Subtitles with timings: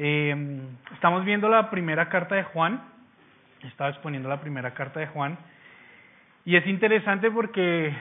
[0.00, 0.60] Eh,
[0.92, 2.80] estamos viendo la primera carta de Juan,
[3.64, 5.36] estaba exponiendo la primera carta de Juan,
[6.44, 7.92] y es interesante porque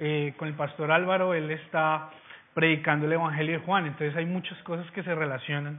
[0.00, 2.10] eh, con el pastor Álvaro él está
[2.54, 5.78] predicando el Evangelio de Juan, entonces hay muchas cosas que se relacionan,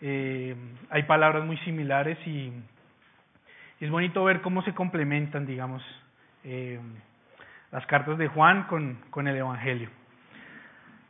[0.00, 0.56] eh,
[0.90, 2.52] hay palabras muy similares y,
[3.78, 5.80] es bonito ver cómo se complementan, digamos,
[6.42, 6.80] eh,
[7.70, 9.90] las cartas de Juan con, con el Evangelio.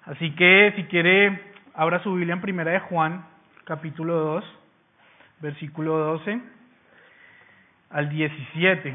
[0.04, 1.40] Así que si quiere,
[1.72, 3.24] abra su Biblia en Primera de Juan,
[3.68, 4.44] capítulo 2,
[5.40, 6.40] versículo 12
[7.90, 8.94] al 17.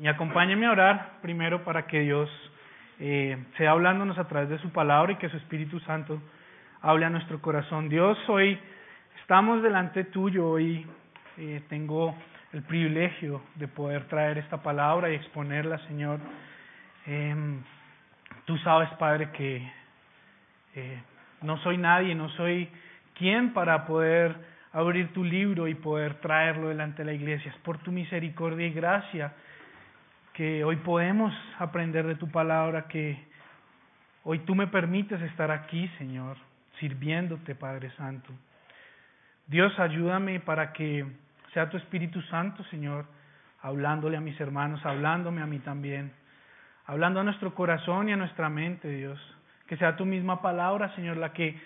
[0.00, 2.28] Y acompáñeme a orar primero para que Dios
[2.98, 6.20] eh, sea hablándonos a través de su palabra y que su Espíritu Santo
[6.82, 7.88] hable a nuestro corazón.
[7.88, 8.58] Dios, hoy
[9.20, 10.84] estamos delante tuyo, hoy
[11.36, 12.16] eh, tengo
[12.52, 16.18] el privilegio de poder traer esta palabra y exponerla, Señor.
[17.06, 17.60] Eh,
[18.44, 19.72] tú sabes, Padre, que
[20.74, 21.00] eh,
[21.42, 22.68] no soy nadie, no soy
[23.18, 24.36] quien para poder
[24.72, 27.50] abrir tu libro y poder traerlo delante de la iglesia.
[27.50, 29.32] Es por tu misericordia y gracia
[30.34, 33.18] que hoy podemos aprender de tu palabra, que
[34.24, 36.36] hoy tú me permites estar aquí, Señor,
[36.78, 38.34] sirviéndote, Padre Santo.
[39.46, 41.06] Dios, ayúdame para que
[41.54, 43.06] sea tu Espíritu Santo, Señor,
[43.62, 46.12] hablándole a mis hermanos, hablándome a mí también,
[46.84, 49.18] hablando a nuestro corazón y a nuestra mente, Dios.
[49.66, 51.58] Que sea tu misma palabra, Señor, la que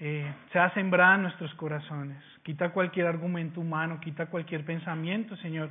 [0.00, 2.22] eh, sea sembrada en nuestros corazones.
[2.42, 5.70] Quita cualquier argumento humano, quita cualquier pensamiento, Señor,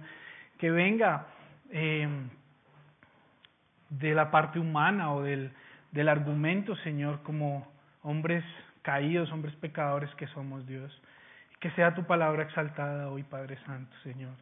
[0.57, 1.27] que venga
[1.69, 2.07] eh,
[3.89, 5.51] de la parte humana o del,
[5.91, 8.43] del argumento, Señor, como hombres
[8.81, 10.91] caídos, hombres pecadores que somos, Dios.
[11.59, 14.33] Que sea tu palabra exaltada hoy, Padre Santo, Señor.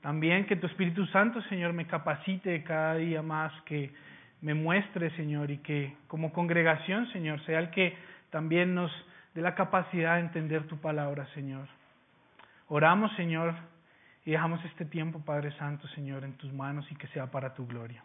[0.00, 3.92] También que tu Espíritu Santo, Señor, me capacite cada día más, que
[4.40, 7.96] me muestre, Señor, y que como congregación, Señor, sea el que
[8.32, 8.90] también nos
[9.34, 11.68] dé la capacidad de entender tu palabra, Señor.
[12.68, 13.54] Oramos, Señor,
[14.24, 17.66] y dejamos este tiempo, Padre Santo, Señor, en tus manos y que sea para tu
[17.66, 18.02] gloria.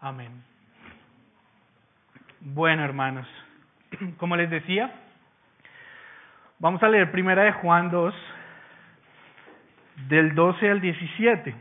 [0.00, 0.42] Amén.
[2.40, 3.28] Bueno, hermanos,
[4.16, 4.90] como les decía,
[6.58, 8.14] vamos a leer primera de Juan 2,
[10.08, 11.54] del 12 al 17.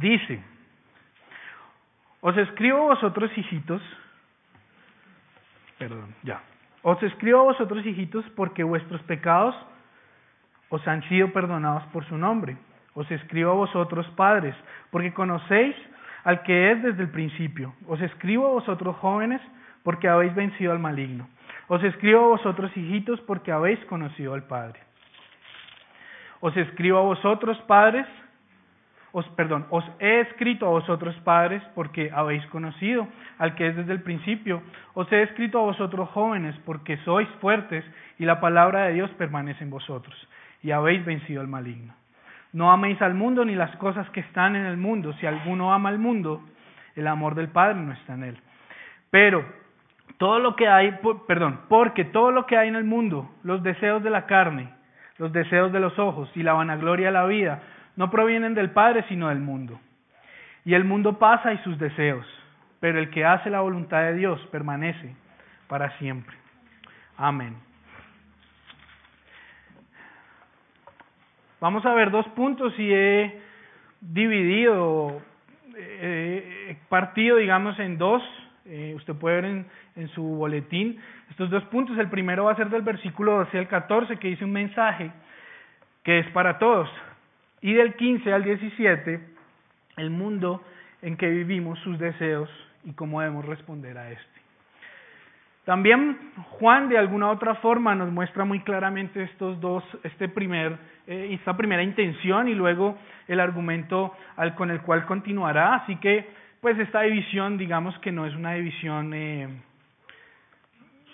[0.00, 0.42] Dice,
[2.28, 3.80] os escribo a vosotros hijitos,
[5.78, 6.42] perdón, ya,
[6.82, 7.82] os escribo vosotros,
[8.36, 9.54] porque vuestros pecados
[10.68, 12.58] os han sido perdonados por su nombre.
[12.92, 14.54] Os escribo a vosotros, padres,
[14.90, 15.74] porque conocéis
[16.24, 17.72] al que es desde el principio.
[17.86, 19.40] Os escribo a vosotros, jóvenes,
[19.82, 21.26] porque habéis vencido al maligno.
[21.68, 24.80] Os escribo a vosotros, hijitos, porque habéis conocido al Padre.
[26.40, 28.06] Os escribo a vosotros, padres,
[29.12, 33.08] os, perdón, os he escrito a vosotros padres porque habéis conocido
[33.38, 34.62] al que es desde el principio.
[34.94, 37.84] Os he escrito a vosotros jóvenes porque sois fuertes
[38.18, 40.14] y la palabra de Dios permanece en vosotros
[40.62, 41.94] y habéis vencido al maligno.
[42.52, 45.12] No améis al mundo ni las cosas que están en el mundo.
[45.14, 46.42] Si alguno ama al mundo,
[46.96, 48.38] el amor del Padre no está en él.
[49.10, 49.44] Pero
[50.18, 54.02] todo lo que hay, perdón, porque todo lo que hay en el mundo, los deseos
[54.02, 54.70] de la carne,
[55.18, 57.62] los deseos de los ojos y la vanagloria de la vida,
[57.98, 59.80] no provienen del Padre, sino del mundo.
[60.64, 62.24] Y el mundo pasa y sus deseos,
[62.78, 65.16] pero el que hace la voluntad de Dios permanece
[65.66, 66.36] para siempre.
[67.16, 67.56] Amén.
[71.60, 73.40] Vamos a ver dos puntos y he
[74.00, 75.20] dividido,
[75.76, 78.22] he partido, digamos, en dos.
[78.64, 79.66] Eh, usted puede ver en,
[79.96, 81.00] en su boletín
[81.30, 81.98] estos dos puntos.
[81.98, 85.10] El primero va a ser del versículo 12 al 14, que dice un mensaje
[86.04, 86.88] que es para todos.
[87.60, 89.20] Y del 15 al 17,
[89.96, 90.62] el mundo
[91.02, 92.48] en que vivimos, sus deseos
[92.84, 94.38] y cómo debemos responder a este.
[95.68, 96.18] También
[96.58, 101.58] Juan de alguna otra forma nos muestra muy claramente estos dos, este primer, eh, esta
[101.58, 102.96] primera intención y luego
[103.26, 105.74] el argumento al, con el cual continuará.
[105.74, 106.26] Así que,
[106.62, 109.46] pues esta división, digamos que no es una división eh,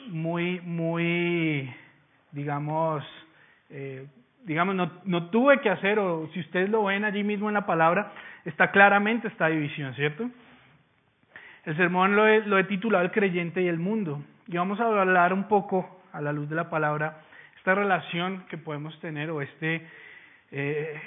[0.07, 1.75] muy, muy,
[2.31, 3.05] digamos,
[3.71, 4.07] eh,
[4.45, 7.67] digamos, no, no tuve que hacer, o si ustedes lo ven allí mismo en la
[7.67, 8.13] palabra,
[8.45, 10.31] está claramente esta división, ¿cierto?
[11.65, 14.23] El sermón lo he, lo he titulado El creyente y el mundo.
[14.47, 17.23] Y vamos a hablar un poco, a la luz de la palabra,
[17.57, 19.87] esta relación que podemos tener o este,
[20.53, 21.01] eh,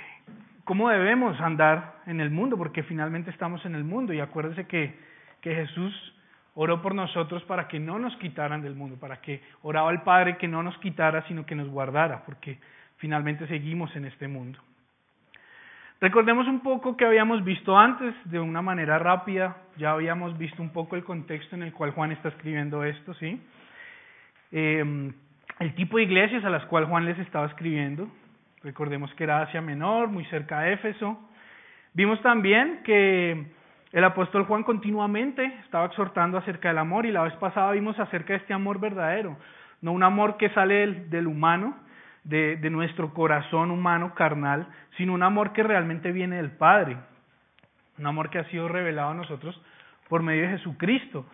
[0.63, 4.13] cómo debemos andar en el mundo, porque finalmente estamos en el mundo.
[4.13, 4.95] Y acuérdense que,
[5.42, 5.94] que Jesús
[6.56, 10.38] oró por nosotros para que no nos quitaran del mundo, para que oraba al Padre
[10.38, 12.57] que no nos quitara, sino que nos guardara, porque
[12.98, 14.60] finalmente seguimos en este mundo.
[16.00, 20.70] Recordemos un poco que habíamos visto antes, de una manera rápida, ya habíamos visto un
[20.70, 23.42] poco el contexto en el cual Juan está escribiendo esto, ¿sí?
[24.52, 25.12] Eh,
[25.60, 28.08] el tipo de iglesias a las cuales Juan les estaba escribiendo,
[28.64, 31.20] recordemos que era Asia Menor, muy cerca de Éfeso.
[31.94, 33.48] Vimos también que
[33.92, 38.34] el apóstol Juan continuamente estaba exhortando acerca del amor y la vez pasada vimos acerca
[38.34, 39.36] de este amor verdadero,
[39.82, 41.76] no un amor que sale del, del humano,
[42.28, 46.98] de, nuestro corazón humano carnal, sino un amor que realmente viene del Padre,
[47.98, 49.60] un amor que ha sido revelado a nosotros
[50.10, 51.26] por medio de Jesucristo.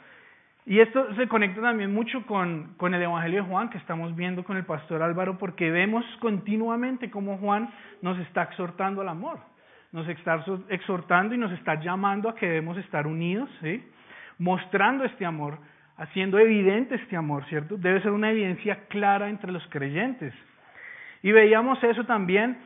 [0.66, 4.44] Y esto se conecta también mucho con, con, el Evangelio de Juan que estamos viendo
[4.44, 7.69] con el pastor Álvaro, porque vemos continuamente cómo Juan
[8.01, 9.40] nos está exhortando al amor,
[9.92, 13.84] nos está exhortando y nos está llamando a que debemos estar unidos, ¿sí?
[14.38, 15.57] mostrando este amor,
[15.98, 17.78] haciendo evidente este amor, ¿cierto?
[17.78, 20.34] Debe ser una evidencia clara entre los creyentes.
[21.23, 22.57] Y veíamos eso también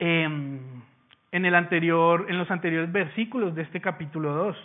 [0.00, 4.56] eh, en, el anterior, en los anteriores versículos de este capítulo 2.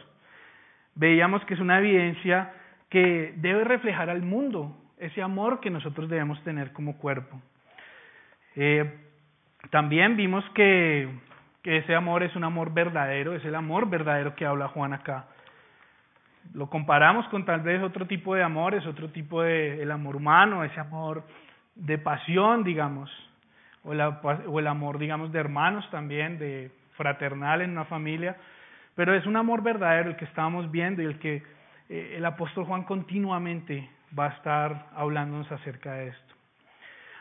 [0.95, 2.51] Veíamos que es una evidencia
[2.89, 7.39] que debe reflejar al mundo ese amor que nosotros debemos tener como cuerpo.
[8.55, 8.91] Eh,
[9.69, 11.07] también vimos que,
[11.61, 15.27] que ese amor es un amor verdadero, es el amor verdadero que habla Juan acá.
[16.55, 20.63] Lo comparamos con tal vez otro tipo de amores, otro tipo de el amor humano,
[20.63, 21.23] ese amor
[21.75, 23.09] de pasión, digamos,
[23.83, 24.09] o, la,
[24.47, 28.37] o el amor, digamos, de hermanos también, de fraternal en una familia,
[28.95, 31.43] pero es un amor verdadero el que estábamos viendo y el que
[31.89, 36.35] eh, el apóstol Juan continuamente va a estar hablándonos acerca de esto.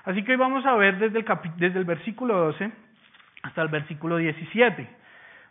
[0.05, 2.71] Así que hoy vamos a ver desde el, versículo 12
[3.43, 4.89] hasta el versículo 17.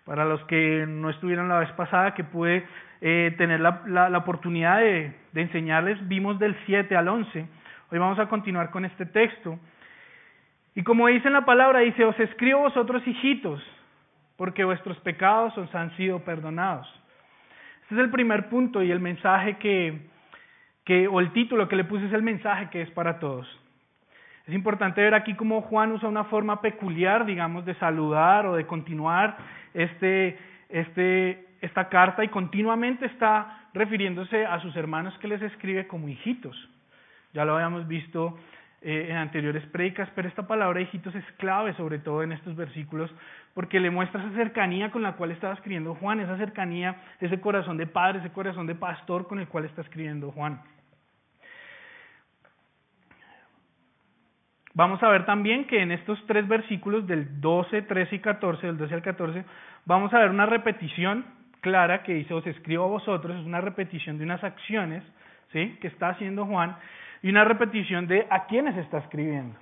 [0.06, 2.65] Para los que no estuvieron la vez pasada, que pude
[3.01, 7.48] eh, tener la oportunidad de, de enseñarles, vimos del 7 al 11
[7.92, 9.60] Hoy vamos a continuar con este texto.
[10.76, 13.62] Y como dice en la palabra, dice, os escribo vosotros hijitos,
[14.38, 16.88] porque vuestros pecados os han sido perdonados.
[17.82, 20.08] Este es el primer punto y el mensaje que,
[20.86, 23.46] que, o el título que le puse es el mensaje que es para todos.
[24.48, 28.66] Es importante ver aquí cómo Juan usa una forma peculiar, digamos, de saludar o de
[28.66, 29.36] continuar
[29.74, 30.40] este,
[30.70, 36.56] este, esta carta y continuamente está refiriéndose a sus hermanos que les escribe como hijitos.
[37.33, 38.38] Ya lo habíamos visto
[38.81, 43.13] eh, en anteriores predicas, pero esta palabra hijitos es clave, sobre todo en estos versículos,
[43.54, 47.78] porque le muestra esa cercanía con la cual estaba escribiendo Juan, esa cercanía, ese corazón
[47.78, 50.62] de padre, ese corazón de pastor con el cual está escribiendo Juan.
[54.74, 58.77] Vamos a ver también que en estos tres versículos del 12, 13 y 14, del
[58.77, 59.45] 12 al 14,
[59.86, 61.25] vamos a ver una repetición
[61.60, 65.04] clara que dice, os escribo a vosotros, es una repetición de unas acciones
[65.51, 65.77] ¿sí?
[65.81, 66.77] que está haciendo Juan,
[67.22, 69.58] y una repetición de a quiénes está escribiendo,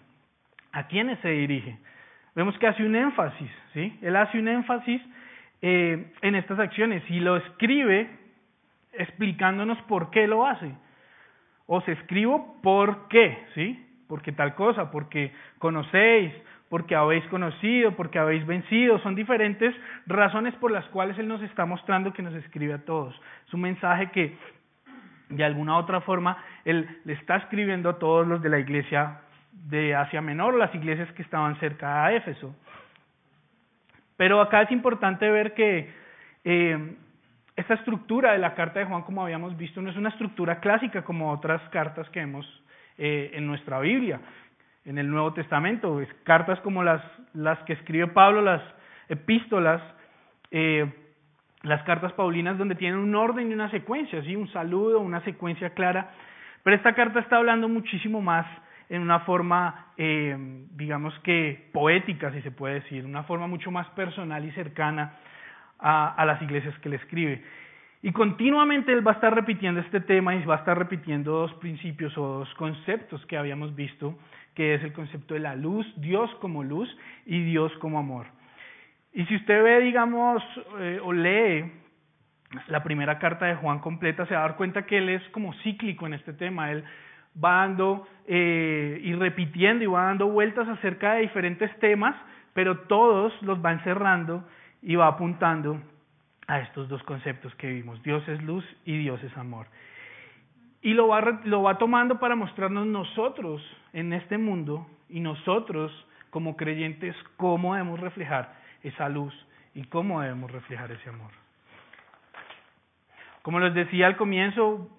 [0.71, 1.77] a quiénes se dirige.
[2.35, 3.97] Vemos que hace un énfasis, ¿sí?
[4.01, 5.01] Él hace un énfasis
[5.61, 8.09] eh, en estas acciones y lo escribe
[8.93, 10.71] explicándonos por qué lo hace.
[11.65, 13.85] Os escribo por qué, ¿sí?
[14.07, 16.33] Porque tal cosa, porque conocéis,
[16.69, 18.99] porque habéis conocido, porque habéis vencido.
[18.99, 19.75] Son diferentes
[20.05, 23.19] razones por las cuales Él nos está mostrando que nos escribe a todos.
[23.47, 24.37] Es un mensaje que
[25.29, 29.21] de alguna otra forma, él le está escribiendo a todos los de la iglesia
[29.51, 32.55] de Asia Menor, las iglesias que estaban cerca a Éfeso.
[34.17, 35.93] Pero acá es importante ver que
[36.43, 36.95] eh,
[37.55, 41.03] esta estructura de la carta de Juan, como habíamos visto, no es una estructura clásica
[41.03, 42.45] como otras cartas que vemos
[42.97, 44.19] eh, en nuestra Biblia,
[44.85, 46.01] en el Nuevo Testamento.
[46.01, 47.01] Es cartas como las,
[47.33, 48.61] las que escribe Pablo, las
[49.09, 49.81] epístolas,
[50.51, 50.89] eh,
[51.63, 54.35] las cartas paulinas donde tienen un orden y una secuencia, ¿sí?
[54.35, 56.11] un saludo, una secuencia clara,
[56.63, 58.45] pero esta carta está hablando muchísimo más
[58.89, 60.35] en una forma, eh,
[60.71, 65.13] digamos que poética, si se puede decir, una forma mucho más personal y cercana
[65.77, 67.43] a, a las iglesias que le escribe.
[68.01, 71.53] Y continuamente él va a estar repitiendo este tema y va a estar repitiendo dos
[71.55, 74.17] principios o dos conceptos que habíamos visto,
[74.55, 76.89] que es el concepto de la luz, Dios como luz
[77.25, 78.25] y Dios como amor.
[79.13, 80.43] Y si usted ve, digamos,
[80.79, 81.71] eh, o lee
[82.67, 85.53] la primera carta de Juan completa, se va a dar cuenta que él es como
[85.63, 86.71] cíclico en este tema.
[86.71, 86.83] Él
[87.43, 92.15] va dando eh, y repitiendo y va dando vueltas acerca de diferentes temas,
[92.53, 94.47] pero todos los va encerrando
[94.81, 95.81] y va apuntando
[96.47, 98.01] a estos dos conceptos que vimos.
[98.03, 99.67] Dios es luz y Dios es amor.
[100.81, 103.61] Y lo va, lo va tomando para mostrarnos nosotros
[103.93, 105.91] en este mundo y nosotros
[106.29, 109.33] como creyentes cómo debemos reflejar esa luz
[109.73, 111.31] y cómo debemos reflejar ese amor.
[113.41, 114.89] Como les decía al comienzo,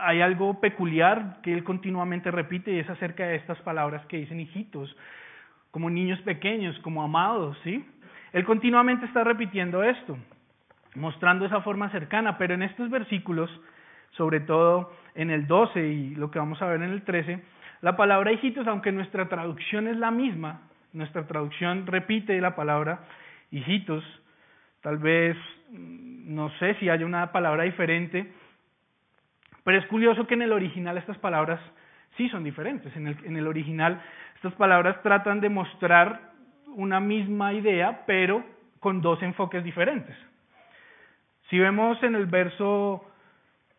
[0.00, 4.40] hay algo peculiar que él continuamente repite y es acerca de estas palabras que dicen
[4.40, 4.96] hijitos,
[5.70, 7.86] como niños pequeños, como amados, ¿sí?
[8.32, 10.16] Él continuamente está repitiendo esto,
[10.94, 13.50] mostrando esa forma cercana, pero en estos versículos,
[14.12, 17.42] sobre todo en el 12 y lo que vamos a ver en el 13,
[17.82, 20.62] la palabra hijitos, aunque nuestra traducción es la misma,
[20.92, 23.00] nuestra traducción repite la palabra
[23.50, 24.04] hijitos,
[24.80, 25.36] tal vez
[25.70, 28.32] no sé si hay una palabra diferente,
[29.64, 31.60] pero es curioso que en el original estas palabras
[32.16, 32.94] sí son diferentes.
[32.96, 34.00] En el, en el original
[34.36, 36.32] estas palabras tratan de mostrar
[36.76, 38.44] una misma idea, pero
[38.80, 40.16] con dos enfoques diferentes.
[41.48, 43.04] Si vemos en el verso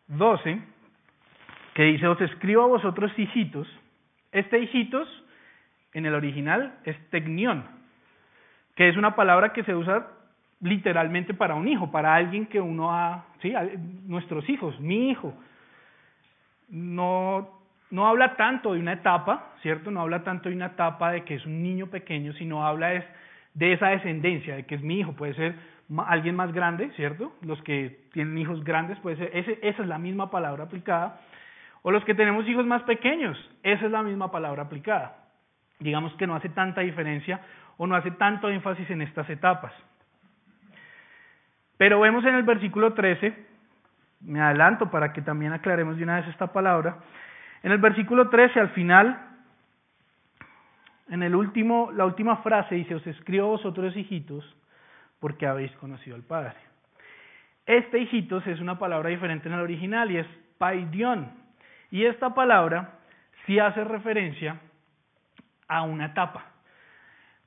[0.08, 0.60] 12,
[1.74, 3.68] que dice, os escribo a vosotros hijitos,
[4.32, 5.08] este hijitos
[5.92, 7.64] en el original es tecnión,
[8.74, 10.06] que es una palabra que se usa
[10.60, 13.52] literalmente para un hijo, para alguien que uno ha, sí,
[14.06, 15.34] nuestros hijos, mi hijo.
[16.68, 17.48] No,
[17.90, 19.90] no habla tanto de una etapa, ¿cierto?
[19.90, 23.04] No habla tanto de una etapa de que es un niño pequeño, sino habla es
[23.54, 25.54] de esa descendencia, de que es mi hijo, puede ser
[26.06, 27.32] alguien más grande, ¿cierto?
[27.42, 31.20] Los que tienen hijos grandes, puede ser, esa es la misma palabra aplicada.
[31.82, 35.27] O los que tenemos hijos más pequeños, esa es la misma palabra aplicada.
[35.78, 37.40] Digamos que no hace tanta diferencia
[37.76, 39.72] o no hace tanto énfasis en estas etapas.
[41.76, 43.46] Pero vemos en el versículo 13,
[44.22, 46.98] me adelanto para que también aclaremos de una vez esta palabra,
[47.62, 49.28] en el versículo 13 al final,
[51.08, 54.44] en el último, la última frase dice, os escribo vosotros hijitos
[55.20, 56.54] porque habéis conocido al Padre.
[57.66, 60.26] Este hijitos es una palabra diferente en el original y es
[60.58, 61.30] paidion.
[61.90, 62.98] Y esta palabra
[63.46, 64.60] sí hace referencia
[65.68, 66.44] a una etapa.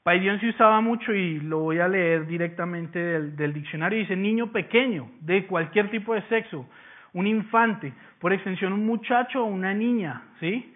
[0.03, 3.99] Paidion se usaba mucho y lo voy a leer directamente del, diccionario.
[3.99, 6.65] Dice niño pequeño, de cualquier tipo de sexo,
[7.13, 10.73] un infante, por extensión un muchacho o una niña, ¿sí?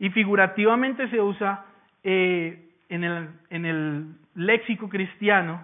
[0.00, 1.64] Y figurativamente se usa
[2.02, 5.60] eh, en, el, en el léxico cristiano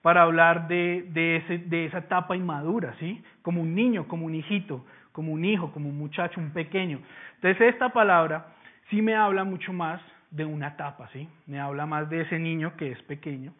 [0.00, 3.22] para hablar de, de, ese, de esa etapa inmadura, ¿sí?
[3.42, 7.00] Como un niño, como un hijito, como un hijo, como un muchacho, un pequeño.
[7.34, 8.46] Entonces esta palabra
[8.88, 10.00] sí me habla mucho más
[10.36, 11.28] de una etapa, ¿sí?
[11.46, 13.52] Me habla más de ese niño que es pequeño,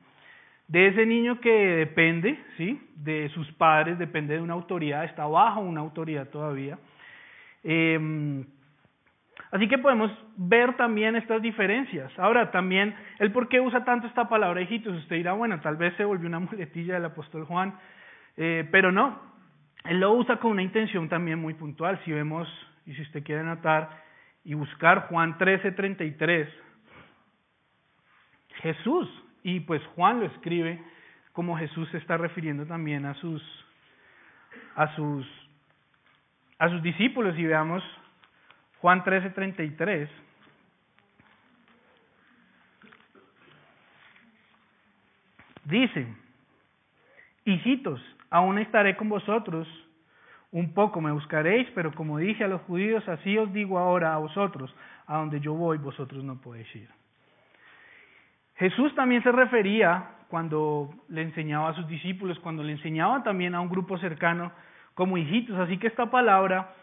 [0.68, 2.80] de ese niño que depende, ¿sí?
[2.96, 6.78] De sus padres, depende de una autoridad, está bajo una autoridad todavía.
[7.64, 8.44] Eh,
[9.52, 12.12] así que podemos ver también estas diferencias.
[12.18, 15.94] Ahora, también, el por qué usa tanto esta palabra hijitos, usted dirá, bueno, tal vez
[15.96, 17.74] se volvió una muletilla del apóstol Juan,
[18.36, 19.18] eh, pero no,
[19.84, 21.98] él lo usa con una intención también muy puntual.
[22.04, 22.48] Si vemos,
[22.84, 24.04] y si usted quiere anotar,
[24.46, 26.48] y buscar Juan 13:33,
[28.74, 29.08] Jesús,
[29.42, 30.82] y pues Juan lo escribe
[31.32, 33.42] como Jesús se está refiriendo también a sus
[34.74, 35.26] a sus
[36.58, 37.38] a sus discípulos.
[37.38, 37.82] Y veamos
[38.80, 40.08] Juan 13:33
[45.66, 46.06] Dice,
[47.44, 49.66] hijitos, aún estaré con vosotros.
[50.52, 54.18] Un poco me buscaréis, pero como dije a los judíos, así os digo ahora a
[54.18, 54.72] vosotros,
[55.06, 56.95] a donde yo voy, vosotros no podéis ir.
[58.56, 63.60] Jesús también se refería cuando le enseñaba a sus discípulos, cuando le enseñaba también a
[63.60, 64.52] un grupo cercano
[64.94, 65.58] como hijitos.
[65.58, 66.74] Así que esta palabra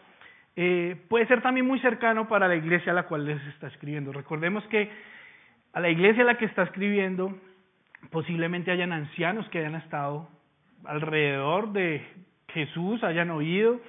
[0.56, 4.12] eh, puede ser también muy cercano para la iglesia a la cual les está escribiendo.
[4.12, 4.90] Recordemos que
[5.72, 7.36] a la iglesia a la que está escribiendo
[8.10, 10.28] posiblemente hayan ancianos que hayan estado
[10.84, 12.06] alrededor de,
[12.54, 13.80] Jesús, hayan oído,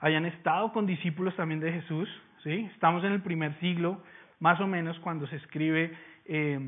[0.00, 2.08] hayan estado con discípulos también de Jesús.
[2.42, 2.68] ¿sí?
[2.72, 4.02] Estamos en el primer siglo,
[4.40, 5.92] más o menos, cuando se escribe,
[6.24, 6.58] eh,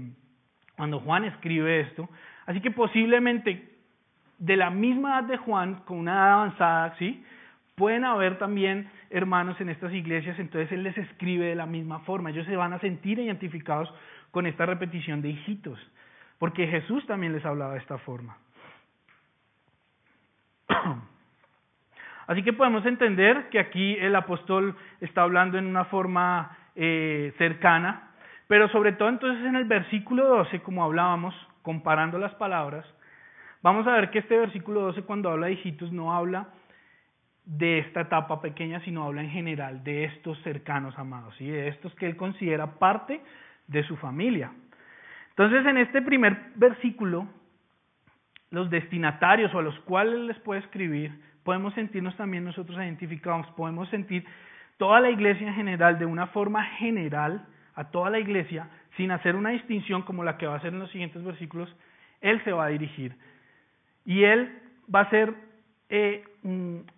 [0.76, 2.09] cuando Juan escribe esto.
[2.47, 3.76] Así que posiblemente
[4.38, 7.25] de la misma edad de Juan, con una edad avanzada, ¿sí?
[7.76, 12.30] pueden haber también hermanos en estas iglesias, entonces él les escribe de la misma forma.
[12.30, 13.92] Ellos se van a sentir identificados
[14.30, 15.78] con esta repetición de hijitos,
[16.38, 18.38] porque Jesús también les hablaba de esta forma.
[22.26, 28.06] Así que podemos entender que aquí el apóstol está hablando en una forma eh, cercana,
[28.47, 32.87] pero sobre todo entonces en el versículo 12, como hablábamos, comparando las palabras,
[33.62, 36.49] vamos a ver que este versículo 12 cuando habla de hijitos no habla
[37.45, 41.95] de esta etapa pequeña, sino habla en general de estos cercanos amados, y de estos
[41.95, 43.21] que él considera parte
[43.67, 44.53] de su familia.
[45.31, 47.26] Entonces en este primer versículo,
[48.50, 51.12] los destinatarios o a los cuales les puede escribir
[51.47, 54.26] podemos sentirnos también nosotros identificados, podemos sentir
[54.79, 59.37] toda la iglesia en general de una forma general, a toda la iglesia, sin hacer
[59.37, 61.75] una distinción como la que va a hacer en los siguientes versículos,
[62.21, 63.14] Él se va a dirigir.
[64.04, 64.50] Y Él
[64.92, 65.35] va a hacer
[65.88, 66.25] eh,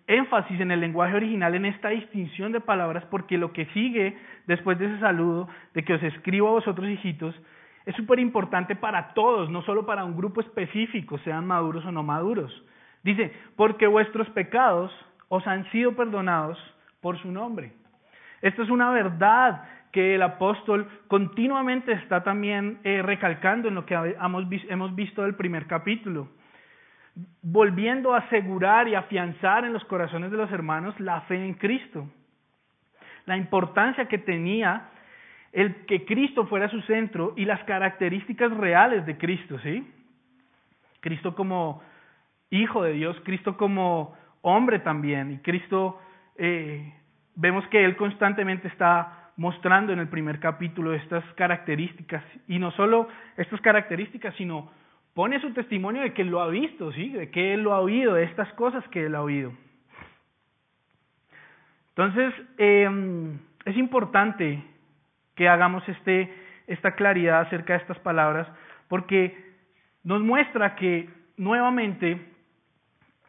[0.07, 4.17] énfasis en el lenguaje original, en esta distinción de palabras, porque lo que sigue
[4.47, 7.35] después de ese saludo, de que os escribo a vosotros hijitos,
[7.85, 12.03] es súper importante para todos, no solo para un grupo específico, sean maduros o no
[12.03, 12.63] maduros.
[13.03, 14.91] Dice, porque vuestros pecados
[15.27, 16.57] os han sido perdonados
[17.01, 17.73] por su nombre.
[18.41, 23.95] Esto es una verdad que el apóstol continuamente está también eh, recalcando en lo que
[23.95, 26.29] hemos visto del primer capítulo,
[27.41, 32.07] volviendo a asegurar y afianzar en los corazones de los hermanos la fe en Cristo,
[33.25, 34.89] la importancia que tenía
[35.51, 39.91] el que Cristo fuera su centro y las características reales de Cristo, ¿sí?
[40.99, 41.81] Cristo como
[42.51, 45.99] hijo de Dios, Cristo como hombre también, y Cristo,
[46.37, 46.93] eh,
[47.35, 53.07] vemos que Él constantemente está mostrando en el primer capítulo estas características, y no solo
[53.37, 54.69] estas características, sino
[55.13, 57.11] pone su testimonio de que lo ha visto, ¿sí?
[57.11, 59.53] De que Él lo ha oído, de estas cosas que Él ha oído.
[61.95, 62.89] Entonces, eh,
[63.63, 64.61] es importante
[65.35, 66.33] que hagamos este,
[66.67, 68.45] esta claridad acerca de estas palabras,
[68.89, 69.37] porque
[70.03, 72.19] nos muestra que nuevamente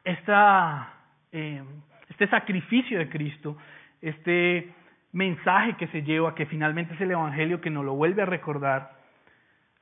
[0.04, 1.62] eh,
[2.08, 3.56] este sacrificio de Cristo,
[4.02, 4.74] este
[5.12, 8.92] mensaje que se lleva, que finalmente es el Evangelio que nos lo vuelve a recordar,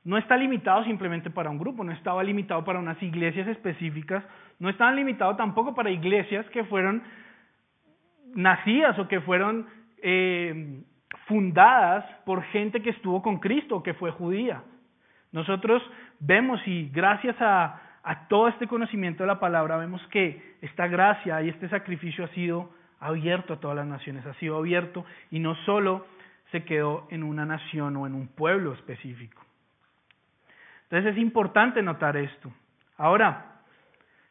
[0.03, 4.23] no está limitado simplemente para un grupo, no estaba limitado para unas iglesias específicas,
[4.57, 7.03] no estaba limitado tampoco para iglesias que fueron
[8.33, 9.67] nacidas o que fueron
[10.01, 10.81] eh,
[11.27, 14.63] fundadas por gente que estuvo con Cristo, que fue judía.
[15.31, 15.83] Nosotros
[16.19, 17.81] vemos y gracias a,
[18.27, 22.71] todo este conocimiento de la palabra vemos que esta gracia y este sacrificio ha sido
[22.99, 26.05] abierto a todas las naciones, ha sido abierto y no solo
[26.51, 29.41] se quedó en una nación o en un pueblo específico.
[30.83, 32.51] Entonces es importante notar esto.
[32.97, 33.61] Ahora,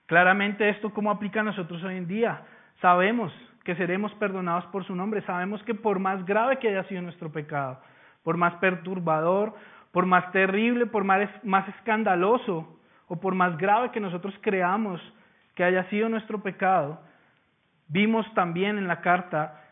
[0.07, 2.43] claramente esto cómo aplica a nosotros hoy en día.
[2.81, 3.33] Sabemos
[3.65, 5.23] que seremos perdonados por su nombre.
[5.23, 7.81] Sabemos que por más grave que haya sido nuestro pecado,
[8.25, 9.55] por más perturbador,
[9.93, 15.01] por más terrible, por más, más escandaloso o por más grave que nosotros creamos
[15.55, 17.01] que haya sido nuestro pecado,
[17.89, 19.65] vimos también en la carta,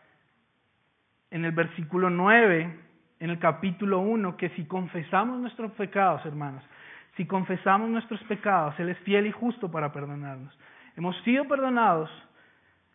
[1.31, 2.79] en el versículo 9,
[3.19, 6.63] en el capítulo 1, que si confesamos nuestros pecados, hermanos,
[7.15, 10.57] si confesamos nuestros pecados, Él es fiel y justo para perdonarnos.
[10.95, 12.09] Hemos sido perdonados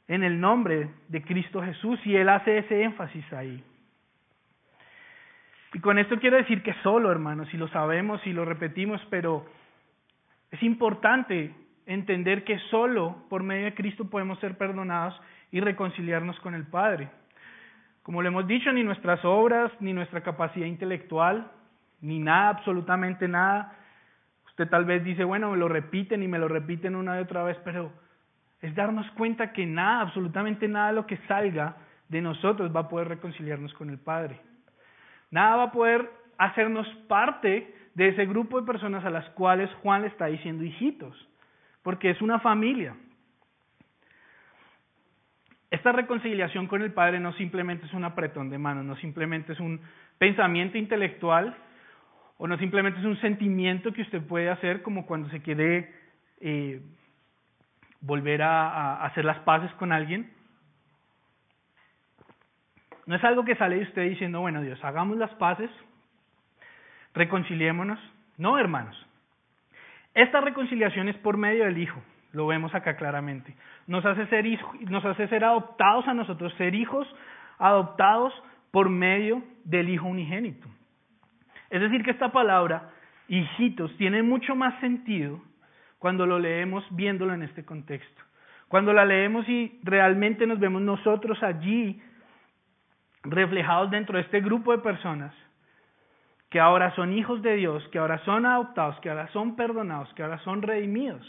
[0.09, 3.65] en el nombre de Cristo Jesús y Él hace ese énfasis ahí.
[5.75, 9.47] Y con esto quiero decir que solo, hermanos, y lo sabemos y lo repetimos, pero
[10.51, 11.55] es importante
[11.87, 17.11] entender que solo por medio de Cristo podemos ser perdonados y reconciliarnos con el Padre.
[18.03, 21.51] Como lo hemos dicho, ni nuestras obras, ni nuestra capacidad intelectual,
[22.01, 23.77] ni nada, absolutamente nada.
[24.47, 27.45] Usted tal vez dice, bueno, me lo repiten y me lo repiten una y otra
[27.45, 27.93] vez, pero
[28.61, 31.77] es darnos cuenta que nada, absolutamente nada de lo que salga
[32.09, 34.41] de nosotros va a poder reconciliarnos con el Padre.
[35.31, 40.03] Nada va a poder hacernos parte de ese grupo de personas a las cuales Juan
[40.03, 41.17] le está diciendo hijitos,
[41.83, 42.95] porque es una familia.
[45.71, 49.61] Esta reconciliación con el Padre no simplemente es un apretón de manos, no simplemente es
[49.61, 49.81] un
[50.19, 51.57] pensamiento intelectual
[52.37, 55.95] o no simplemente es un sentimiento que usted puede hacer como cuando se quiere
[56.41, 56.83] eh,
[58.01, 60.31] volver a, hacer las paces con alguien.
[63.07, 65.71] No es algo que sale de usted diciendo, bueno Dios, hagamos las paces,
[67.15, 67.99] reconciliémonos.
[68.37, 68.97] No, hermanos.
[70.15, 73.55] Esta reconciliación es por medio del Hijo, lo vemos acá claramente.
[73.87, 74.47] Nos hace ser,
[74.89, 77.07] nos hace ser adoptados a nosotros, ser hijos
[77.59, 78.33] adoptados
[78.71, 80.69] por medio del Hijo unigénito.
[81.71, 82.91] Es decir, que esta palabra,
[83.29, 85.41] hijitos, tiene mucho más sentido
[85.99, 88.23] cuando lo leemos viéndolo en este contexto.
[88.69, 92.03] Cuando la leemos y realmente nos vemos nosotros allí
[93.23, 95.35] reflejados dentro de este grupo de personas
[96.53, 100.23] que ahora son hijos de Dios, que ahora son adoptados, que ahora son perdonados, que
[100.23, 101.27] ahora son redimidos.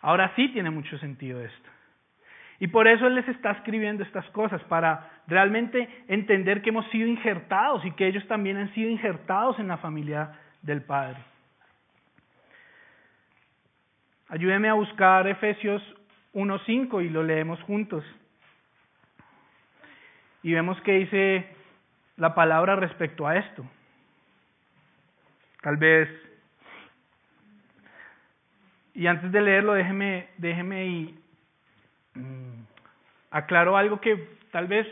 [0.00, 1.70] Ahora sí tiene mucho sentido esto.
[2.58, 7.06] Y por eso Él les está escribiendo estas cosas, para realmente entender que hemos sido
[7.06, 10.32] injertados y que ellos también han sido injertados en la familia
[10.62, 11.18] del Padre.
[14.28, 15.80] Ayúdeme a buscar Efesios
[16.34, 18.04] 1.5 y lo leemos juntos.
[20.42, 21.55] Y vemos que dice
[22.16, 23.64] la palabra respecto a esto.
[25.62, 26.08] Tal vez.
[28.94, 31.18] Y antes de leerlo, déjeme, déjeme y
[32.14, 32.62] mm,
[33.30, 34.86] aclaro algo que tal vez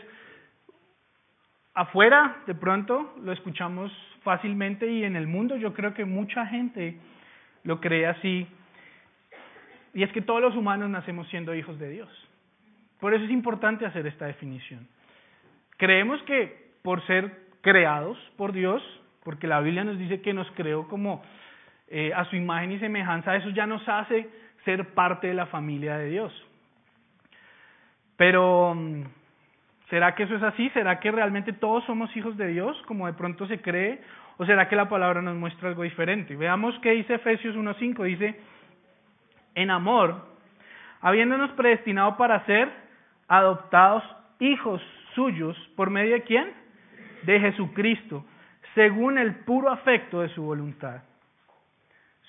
[1.73, 3.91] afuera de pronto lo escuchamos
[4.23, 6.97] fácilmente y en el mundo yo creo que mucha gente
[7.63, 8.47] lo cree así
[9.93, 12.09] y es que todos los humanos nacemos siendo hijos de Dios.
[12.99, 14.87] Por eso es importante hacer esta definición.
[15.77, 18.81] Creemos que por ser creados por Dios,
[19.23, 21.23] porque la Biblia nos dice que nos creó como
[21.87, 24.29] eh, a su imagen y semejanza, eso ya nos hace
[24.65, 26.31] ser parte de la familia de Dios.
[28.17, 29.01] Pero, mm,
[29.89, 30.69] ¿será que eso es así?
[30.69, 33.99] ¿Será que realmente todos somos hijos de Dios, como de pronto se cree?
[34.37, 36.35] ¿O será que la palabra nos muestra algo diferente?
[36.35, 38.03] Veamos qué dice Efesios 1.5.
[38.03, 38.39] Dice,
[39.55, 40.23] en amor,
[41.01, 42.69] habiéndonos predestinado para ser
[43.27, 44.03] adoptados
[44.39, 44.83] hijos
[45.15, 46.64] suyos, ¿por medio de quién?
[47.25, 48.25] De Jesucristo,
[48.73, 51.01] según el puro afecto de su voluntad.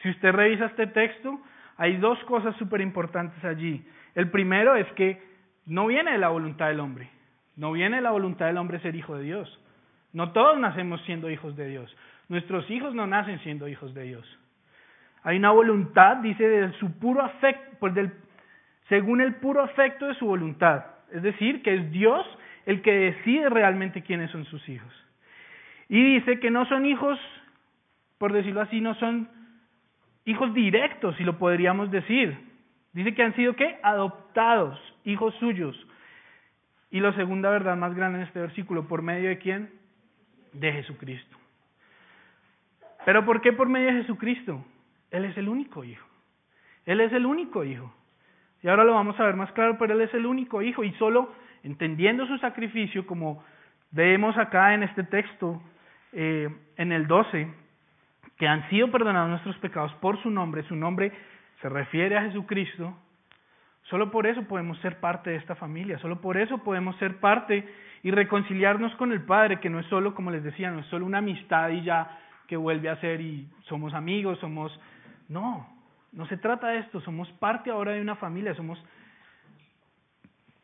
[0.02, 1.40] Si usted revisa este texto,
[1.76, 3.84] hay dos cosas súper importantes allí.
[4.14, 5.22] El primero es que
[5.66, 7.10] no viene de la voluntad del hombre,
[7.56, 9.60] no viene de la voluntad del hombre ser hijo de Dios.
[10.12, 11.94] No todos nacemos siendo hijos de Dios.
[12.28, 14.38] Nuestros hijos no nacen siendo hijos de Dios.
[15.22, 18.12] Hay una voluntad, dice, de su puro afecto, pues del,
[18.88, 20.84] según el puro afecto de su voluntad.
[21.12, 22.24] Es decir, que es Dios
[22.66, 24.92] el que decide realmente quiénes son sus hijos.
[25.88, 27.18] Y dice que no son hijos,
[28.18, 29.28] por decirlo así, no son
[30.24, 32.36] hijos directos, si lo podríamos decir.
[32.92, 33.78] Dice que han sido qué?
[33.82, 35.76] Adoptados, hijos suyos.
[36.90, 39.70] Y la segunda verdad más grande en este versículo, ¿por medio de quién?
[40.52, 41.36] De Jesucristo.
[43.04, 44.64] ¿Pero por qué por medio de Jesucristo?
[45.12, 46.06] Él es el único hijo.
[46.84, 47.94] Él es el único hijo.
[48.62, 50.92] Y ahora lo vamos a ver más claro, pero Él es el único hijo y
[50.94, 51.32] solo
[51.66, 53.42] entendiendo su sacrificio, como
[53.90, 55.60] vemos acá en este texto,
[56.12, 57.52] eh, en el 12,
[58.38, 61.12] que han sido perdonados nuestros pecados por su nombre, su nombre
[61.60, 62.96] se refiere a Jesucristo,
[63.90, 67.68] solo por eso podemos ser parte de esta familia, solo por eso podemos ser parte
[68.04, 71.04] y reconciliarnos con el Padre, que no es solo, como les decía, no es solo
[71.04, 74.78] una amistad y ya que vuelve a ser y somos amigos, somos...
[75.28, 75.66] No,
[76.12, 78.78] no se trata de esto, somos parte ahora de una familia, somos...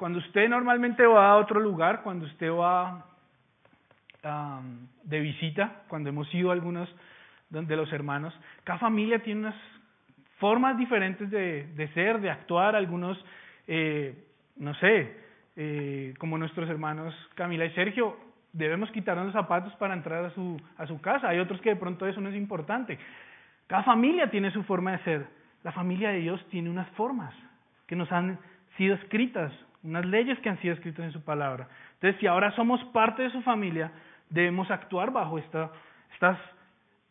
[0.02, 3.06] Cuando usted normalmente va a otro lugar, cuando usted va
[5.04, 6.92] de visita, cuando hemos ido a algunos
[7.50, 8.34] de los hermanos,
[8.64, 9.54] cada familia tiene unas
[10.38, 13.16] formas diferentes de, ser, de actuar, algunos,
[13.68, 15.18] eh, no sé,
[15.54, 18.16] eh, como nuestros hermanos Camila y Sergio,
[18.52, 21.28] debemos quitarnos los zapatos para entrar a su, a su casa.
[21.28, 22.98] Hay otros que de pronto eso no es importante.
[23.68, 25.26] Cada familia tiene su forma de ser.
[25.62, 27.32] La familia de Dios tiene unas formas
[27.86, 28.40] que nos han
[28.76, 29.52] sido escritas,
[29.82, 31.68] unas leyes que han sido escritas en su palabra.
[31.94, 33.92] Entonces, si ahora somos parte de su familia,
[34.30, 35.70] debemos actuar bajo esta,
[36.14, 36.38] estas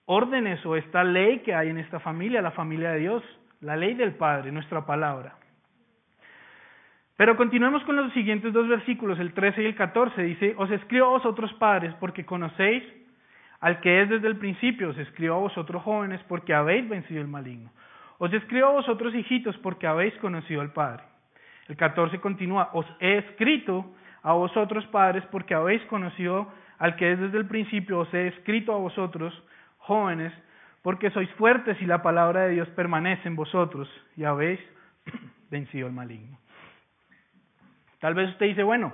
[0.06, 3.24] órdenes o esta ley que hay en esta familia, la familia de Dios,
[3.62, 5.36] la ley del Padre, nuestra palabra.
[7.18, 10.24] Pero continuemos con los siguientes dos versículos, el 13 y el 14.
[10.24, 12.84] Dice, os escribo a vosotros padres porque conocéis
[13.60, 17.28] al que es desde el principio, os escribo a vosotros jóvenes porque habéis vencido el
[17.28, 17.70] maligno.
[18.18, 21.04] Os escribo a vosotros hijitos porque habéis conocido al Padre.
[21.68, 23.86] El 14 continúa, os he escrito
[24.24, 28.74] a vosotros padres porque habéis conocido al que es desde el principio, os he escrito
[28.74, 29.34] a vosotros
[29.78, 30.34] jóvenes,
[30.82, 34.60] porque sois fuertes y la palabra de Dios permanece en vosotros y habéis
[35.52, 36.38] vencido el maligno.
[38.00, 38.92] Tal vez usted dice, bueno,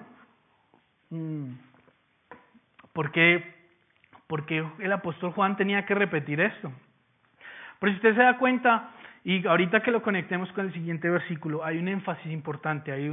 [1.12, 1.52] mm,
[2.92, 3.56] ¿por qué,
[4.28, 6.72] ¿por qué el apóstol Juan tenía que repetir esto?
[7.80, 8.90] Pero si usted se da cuenta,
[9.28, 13.10] y ahorita que lo conectemos con el siguiente versículo, hay un énfasis importante, hay,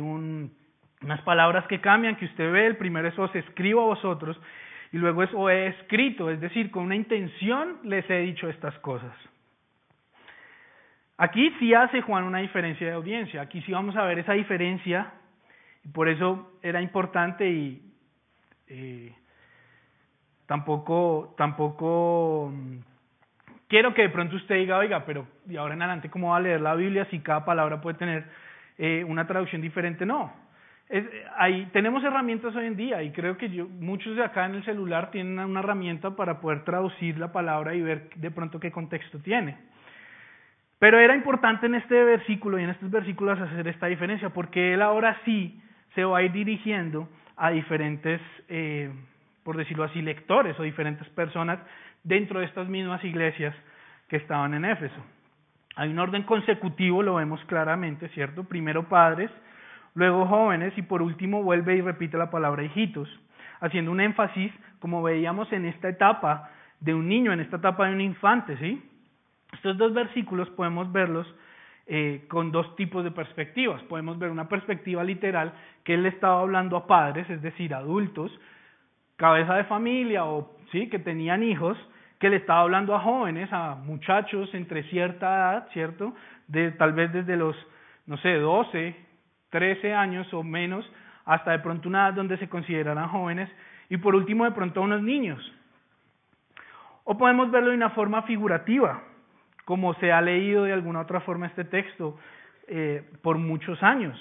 [0.00, 0.52] un,
[1.00, 4.36] unas palabras que cambian, que usted ve, el primero es os escribo a vosotros,
[4.90, 8.76] y luego es o he escrito, es decir, con una intención les he dicho estas
[8.80, 9.14] cosas.
[11.18, 15.12] Aquí sí hace Juan una diferencia de audiencia, aquí sí vamos a ver esa diferencia,
[15.84, 17.80] y por eso era importante y
[18.66, 19.14] eh,
[20.46, 22.78] tampoco, tampoco mm,
[23.68, 26.40] quiero que de pronto usted diga, oiga, pero y ahora en adelante cómo va a
[26.40, 28.24] leer la Biblia si cada palabra puede tener
[28.78, 30.04] eh, una traducción diferente?
[30.04, 30.32] No,
[31.72, 35.10] tenemos herramientas hoy en día y creo que yo, muchos de acá en el celular
[35.10, 39.56] tienen una herramienta para poder traducir la palabra y ver de pronto qué contexto tiene.
[40.78, 44.82] Pero era importante en este versículo y en estos versículos hacer esta diferencia porque él
[44.82, 45.60] ahora sí
[45.94, 48.90] se va a ir dirigiendo a diferentes, eh,
[49.42, 51.58] por decirlo así, lectores o diferentes personas
[52.04, 53.54] dentro de estas mismas iglesias
[54.08, 55.02] que estaban en Éfeso.
[55.76, 58.44] Hay un orden consecutivo, lo vemos claramente, ¿cierto?
[58.44, 59.30] Primero padres,
[59.94, 63.08] luego jóvenes y por último vuelve y repite la palabra hijitos,
[63.60, 67.94] haciendo un énfasis, como veíamos en esta etapa de un niño, en esta etapa de
[67.94, 68.82] un infante, ¿sí?
[69.52, 71.26] Estos dos versículos podemos verlos
[71.86, 73.82] eh, con dos tipos de perspectivas.
[73.84, 78.30] Podemos ver una perspectiva literal que él estaba hablando a padres, es decir, adultos,
[79.18, 81.76] cabeza de familia o sí, que tenían hijos,
[82.18, 86.14] que le estaba hablando a jóvenes, a muchachos entre cierta edad, ¿cierto?
[86.46, 87.54] De, tal vez desde los,
[88.06, 88.96] no sé, 12,
[89.50, 90.90] 13 años o menos,
[91.24, 93.50] hasta de pronto una edad donde se consideraran jóvenes,
[93.90, 95.40] y por último de pronto unos niños.
[97.04, 99.02] O podemos verlo de una forma figurativa,
[99.64, 102.18] como se ha leído de alguna otra forma este texto
[102.68, 104.16] eh, por muchos años.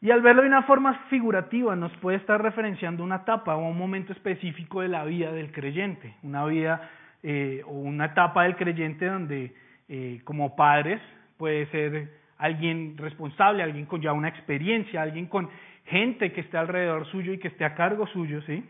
[0.00, 3.78] Y al verlo de una forma figurativa nos puede estar referenciando una etapa o un
[3.78, 6.90] momento específico de la vida del creyente, una vida
[7.22, 9.54] eh, o una etapa del creyente donde
[9.88, 11.00] eh, como padres
[11.38, 15.48] puede ser alguien responsable, alguien con ya una experiencia, alguien con
[15.86, 18.64] gente que esté alrededor suyo y que esté a cargo suyo, ¿sí?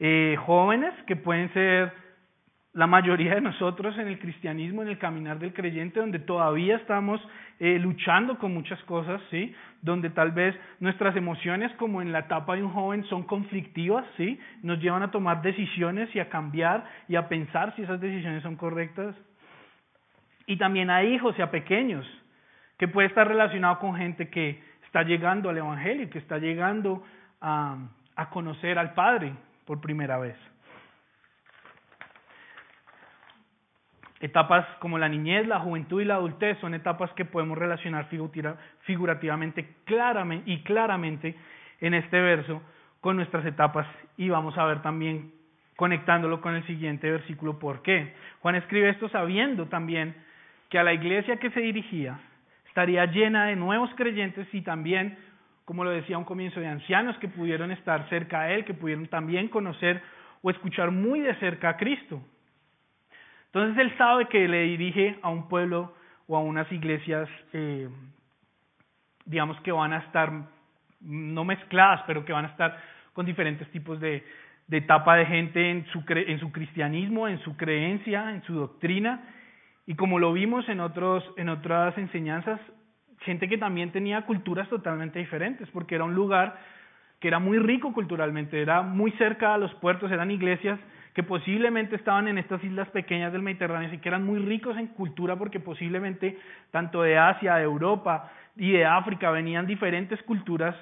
[0.00, 1.92] Eh, jóvenes que pueden ser
[2.74, 7.20] la mayoría de nosotros en el cristianismo, en el caminar del creyente, donde todavía estamos
[7.58, 9.54] eh, luchando con muchas cosas, ¿sí?
[9.82, 14.40] Donde tal vez nuestras emociones, como en la etapa de un joven, son conflictivas, ¿sí?
[14.62, 18.56] Nos llevan a tomar decisiones y a cambiar y a pensar si esas decisiones son
[18.56, 19.14] correctas.
[20.46, 22.06] Y también a hijos y a pequeños,
[22.78, 27.04] que puede estar relacionado con gente que está llegando al Evangelio, que está llegando
[27.42, 27.76] a,
[28.16, 29.34] a conocer al Padre
[29.66, 30.36] por primera vez.
[34.22, 38.08] Etapas como la niñez, la juventud y la adultez son etapas que podemos relacionar
[38.82, 41.34] figurativamente claramente, y claramente
[41.80, 42.62] en este verso
[43.00, 43.84] con nuestras etapas
[44.16, 45.32] y vamos a ver también
[45.74, 48.14] conectándolo con el siguiente versículo por qué.
[48.42, 50.14] Juan escribe esto sabiendo también
[50.70, 52.20] que a la iglesia que se dirigía
[52.68, 55.18] estaría llena de nuevos creyentes y también,
[55.64, 59.08] como lo decía un comienzo, de ancianos que pudieron estar cerca a él, que pudieron
[59.08, 60.00] también conocer
[60.42, 62.22] o escuchar muy de cerca a Cristo.
[63.52, 65.92] Entonces él sabe que le dirige a un pueblo
[66.26, 67.86] o a unas iglesias, eh,
[69.26, 70.32] digamos que van a estar
[71.02, 72.78] no mezcladas, pero que van a estar
[73.12, 74.24] con diferentes tipos de,
[74.68, 79.20] de etapa de gente en su, en su cristianismo, en su creencia, en su doctrina.
[79.86, 80.80] Y como lo vimos en,
[81.36, 82.58] en otras enseñanzas,
[83.18, 86.58] gente que también tenía culturas totalmente diferentes, porque era un lugar
[87.20, 90.80] que era muy rico culturalmente, era muy cerca a los puertos, eran iglesias
[91.14, 94.88] que posiblemente estaban en estas islas pequeñas del Mediterráneo y que eran muy ricos en
[94.88, 96.38] cultura porque posiblemente
[96.70, 100.74] tanto de Asia, de Europa y de África venían diferentes culturas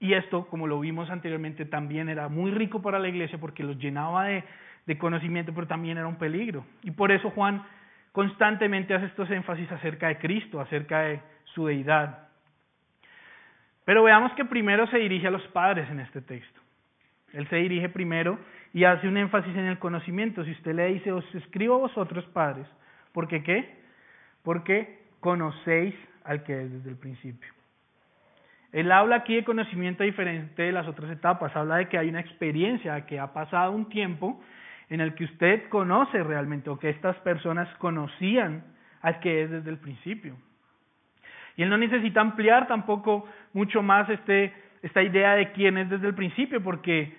[0.00, 3.78] y esto, como lo vimos anteriormente, también era muy rico para la iglesia porque los
[3.78, 4.44] llenaba de,
[4.86, 6.64] de conocimiento, pero también era un peligro.
[6.82, 7.62] Y por eso Juan
[8.12, 12.28] constantemente hace estos énfasis acerca de Cristo, acerca de su deidad.
[13.84, 16.60] Pero veamos que primero se dirige a los padres en este texto.
[17.34, 18.38] Él se dirige primero
[18.72, 20.44] y hace un énfasis en el conocimiento.
[20.44, 22.66] Si usted le dice, os escribo a vosotros padres,
[23.12, 23.80] ¿por qué qué?
[24.42, 27.52] Porque conocéis al que es desde el principio.
[28.72, 32.20] Él habla aquí de conocimiento diferente de las otras etapas, habla de que hay una
[32.20, 34.40] experiencia, que ha pasado un tiempo
[34.88, 38.64] en el que usted conoce realmente o que estas personas conocían
[39.02, 40.36] al que es desde el principio.
[41.56, 44.52] Y él no necesita ampliar tampoco mucho más este,
[44.82, 47.16] esta idea de quién es desde el principio, porque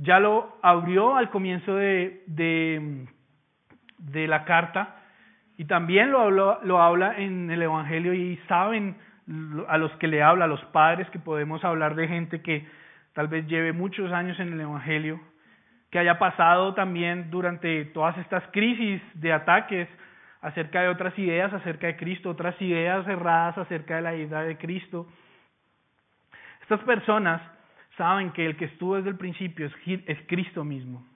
[0.00, 4.96] ya lo abrió al comienzo de, de, la carta
[5.58, 8.96] y también lo, habló, lo habla en el Evangelio y saben
[9.68, 12.66] a los que le habla, a los padres, que podemos hablar de gente que
[13.12, 15.20] tal vez lleve muchos años en el Evangelio,
[15.90, 19.88] que haya pasado también durante todas estas crisis de ataques
[20.40, 24.56] acerca de otras ideas acerca de Cristo, otras ideas erradas acerca de la idea de
[24.56, 25.06] Cristo.
[26.62, 27.42] Estas personas
[28.00, 31.06] saben que el que estuvo desde el principio es, Cristo mismo.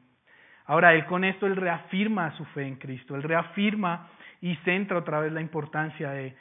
[0.66, 4.10] Ahora, él con esto, él reafirma su fe en Cristo, él reafirma
[4.42, 6.36] y centra otra vez la importancia de,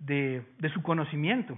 [0.00, 1.56] de, su conocimiento,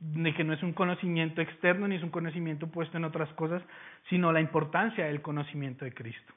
[0.00, 3.62] de que no es un conocimiento externo ni es un conocimiento puesto en otras cosas,
[4.10, 6.34] sino la importancia del conocimiento de Cristo.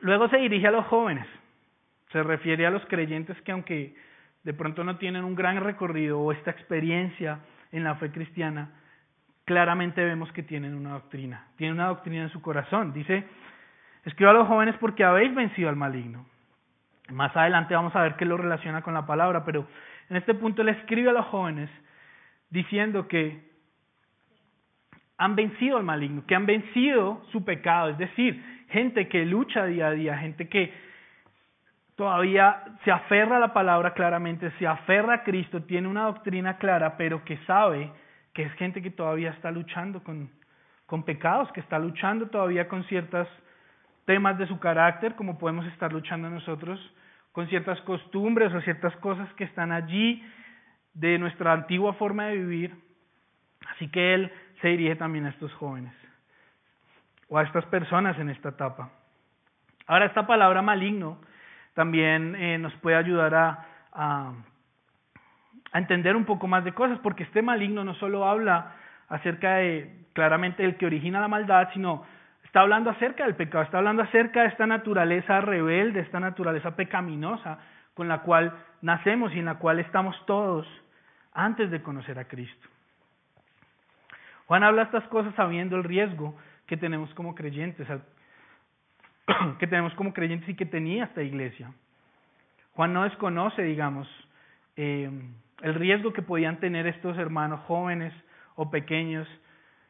[0.00, 1.26] Luego se dirige a los jóvenes,
[2.10, 3.94] se refiere a los creyentes que aunque
[4.42, 7.38] de pronto no tienen un gran recorrido o esta experiencia
[7.72, 8.70] en la fe cristiana,
[9.44, 12.92] claramente vemos que tienen una doctrina, tienen una doctrina en su corazón.
[12.92, 13.24] Dice,
[14.04, 16.26] escribo a los jóvenes porque habéis vencido al maligno.
[17.10, 19.66] Más adelante vamos a ver qué lo relaciona con la palabra, pero
[20.08, 21.70] en este punto le escribe a los jóvenes
[22.50, 23.48] diciendo que
[25.18, 29.88] han vencido al maligno, que han vencido su pecado, es decir, gente que lucha día
[29.88, 30.72] a día, gente que
[32.00, 36.96] todavía se aferra a la palabra claramente, se aferra a Cristo, tiene una doctrina clara,
[36.96, 37.92] pero que sabe
[38.32, 40.30] que es gente que todavía está luchando con,
[40.86, 43.28] con pecados, que está luchando todavía con ciertos
[44.06, 46.80] temas de su carácter, como podemos estar luchando nosotros,
[47.32, 50.24] con ciertas costumbres o ciertas cosas que están allí
[50.94, 52.78] de nuestra antigua forma de vivir.
[53.74, 54.32] Así que Él
[54.62, 55.92] se dirige también a estos jóvenes
[57.28, 58.88] o a estas personas en esta etapa.
[59.86, 61.18] Ahora, esta palabra maligno
[61.74, 64.32] también eh, nos puede ayudar a, a,
[65.72, 68.74] entender un poco más de cosas, porque este maligno no solo habla
[69.08, 72.04] acerca de claramente el que origina la maldad, sino
[72.44, 77.58] está hablando acerca del pecado, está hablando acerca de esta naturaleza rebelde, esta naturaleza pecaminosa
[77.94, 78.52] con la cual
[78.82, 80.66] nacemos y en la cual estamos todos
[81.32, 82.68] antes de conocer a Cristo.
[84.46, 87.86] Juan habla estas cosas sabiendo el riesgo que tenemos como creyentes,
[89.58, 91.72] que tenemos como creyentes y que tenía esta iglesia.
[92.72, 94.08] Juan no desconoce, digamos,
[94.76, 95.10] eh,
[95.62, 98.12] el riesgo que podían tener estos hermanos jóvenes
[98.54, 99.28] o pequeños,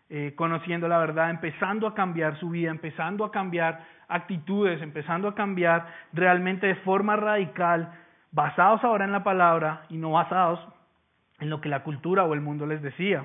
[0.08, 5.34] eh, conociendo la verdad, empezando a cambiar su vida, empezando a cambiar actitudes, empezando a
[5.34, 7.92] cambiar realmente de forma radical,
[8.32, 10.60] basados ahora en la palabra y no basados
[11.38, 13.24] en lo que la cultura o el mundo les decía.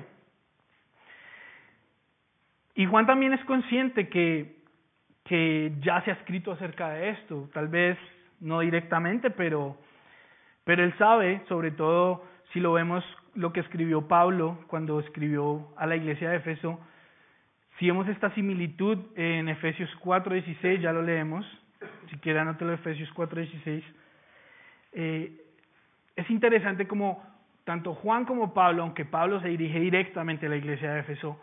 [2.74, 4.55] Y Juan también es consciente que,
[5.28, 7.98] que ya se ha escrito acerca de esto, tal vez
[8.40, 9.76] no directamente, pero,
[10.64, 15.86] pero él sabe, sobre todo si lo vemos lo que escribió Pablo cuando escribió a
[15.86, 16.80] la iglesia de Efeso,
[17.78, 21.44] si vemos esta similitud en Efesios 4:16, ya lo leemos,
[22.08, 23.82] si quieren anótelo Efesios 4:16,
[24.92, 25.32] eh,
[26.14, 27.22] es interesante como
[27.64, 31.38] tanto Juan como Pablo, aunque Pablo se dirige directamente a la iglesia de Efeso,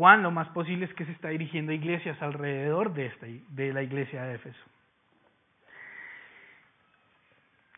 [0.00, 3.70] Juan lo más posible es que se está dirigiendo a iglesias alrededor de, esta, de
[3.74, 4.64] la iglesia de Éfeso.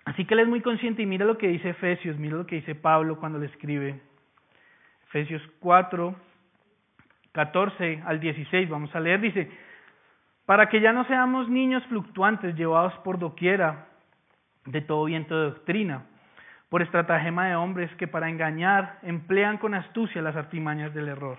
[0.04, 2.54] Así que él es muy consciente y mira lo que dice Efesios, mira lo que
[2.54, 4.00] dice Pablo cuando le escribe.
[5.08, 6.14] Efesios 4,
[7.32, 9.50] 14 al 16, vamos a leer, dice,
[10.46, 13.88] para que ya no seamos niños fluctuantes llevados por doquiera
[14.66, 16.04] de todo viento de doctrina,
[16.68, 21.38] por estratagema de hombres que para engañar emplean con astucia las artimañas del error,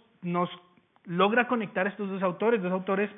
[0.21, 0.49] nos
[1.05, 3.09] logra conectar estos dos autores, dos autores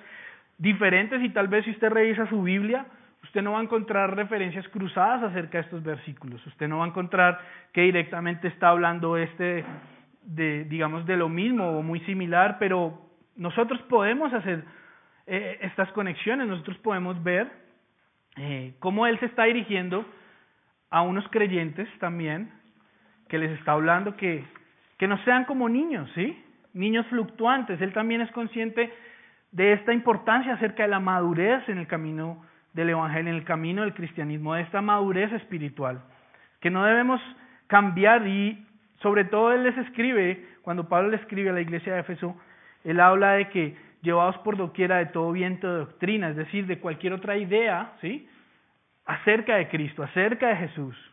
[0.58, 2.86] diferentes y tal vez si usted revisa su Biblia,
[3.24, 6.46] usted no va a encontrar referencias cruzadas acerca de estos versículos.
[6.46, 7.40] Usted no va a encontrar
[7.72, 9.66] que directamente está hablando este
[10.24, 13.02] de, digamos, de lo mismo o muy similar, pero
[13.36, 14.64] nosotros podemos hacer
[15.28, 17.52] eh, estas conexiones, nosotros podemos ver
[18.38, 20.06] eh, cómo él se está dirigiendo
[20.90, 22.52] a unos creyentes también,
[23.28, 24.46] que les está hablando que,
[24.98, 26.38] que no sean como niños, ¿sí?
[26.74, 27.82] Niños fluctuantes.
[27.82, 28.92] Él también es consciente
[29.52, 33.84] de esta importancia acerca de la madurez en el camino del Evangelio, en el camino
[33.84, 36.02] del cristianismo, de esta madurez espiritual,
[36.60, 37.22] que no debemos
[37.68, 38.66] cambiar y
[39.02, 42.36] sobre todo él les escribe, cuando Pablo le escribe a la iglesia de Éfeso,
[42.84, 46.80] él habla de que llevados por doquiera de todo viento de doctrina, es decir, de
[46.80, 48.28] cualquier otra idea, ¿sí?
[49.06, 51.13] Acerca de Cristo, acerca de Jesús.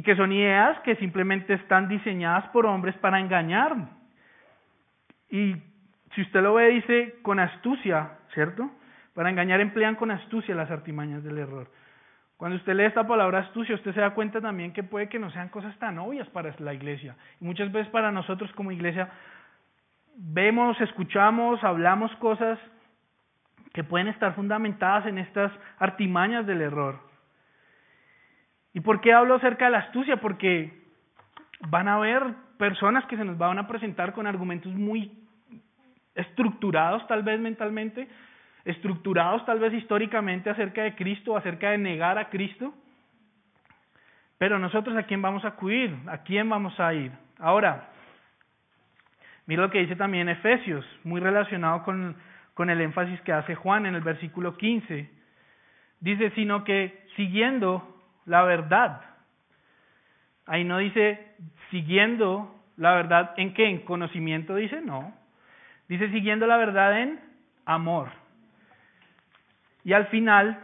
[0.00, 3.76] Y que son ideas que simplemente están diseñadas por hombres para engañar.
[5.28, 5.54] Y
[6.14, 8.70] si usted lo ve, dice con astucia, ¿cierto?
[9.12, 11.70] Para engañar emplean con astucia las artimañas del error.
[12.38, 15.30] Cuando usted lee esta palabra astucia, usted se da cuenta también que puede que no
[15.32, 17.14] sean cosas tan obvias para la iglesia.
[17.38, 19.10] Y muchas veces para nosotros como iglesia
[20.16, 22.58] vemos, escuchamos, hablamos cosas
[23.74, 27.09] que pueden estar fundamentadas en estas artimañas del error.
[28.72, 30.18] ¿Y por qué hablo acerca de la astucia?
[30.18, 30.72] Porque
[31.68, 32.22] van a haber
[32.58, 35.10] personas que se nos van a presentar con argumentos muy
[36.14, 38.08] estructurados tal vez mentalmente,
[38.64, 42.74] estructurados tal vez históricamente acerca de Cristo, acerca de negar a Cristo.
[44.38, 47.12] Pero nosotros a quién vamos a acudir, a quién vamos a ir.
[47.38, 47.90] Ahora,
[49.46, 52.16] mira lo que dice también Efesios, muy relacionado con,
[52.54, 55.10] con el énfasis que hace Juan en el versículo 15.
[56.00, 59.02] Dice, sino que siguiendo la verdad.
[60.46, 61.34] Ahí no dice
[61.70, 65.12] siguiendo la verdad en qué, en conocimiento dice, no.
[65.88, 67.20] Dice siguiendo la verdad en
[67.66, 68.08] amor.
[69.84, 70.58] Y al final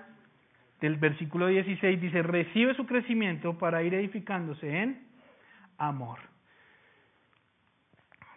[0.80, 5.07] del versículo 16 dice, recibe su crecimiento para ir edificándose en
[5.78, 6.18] amor.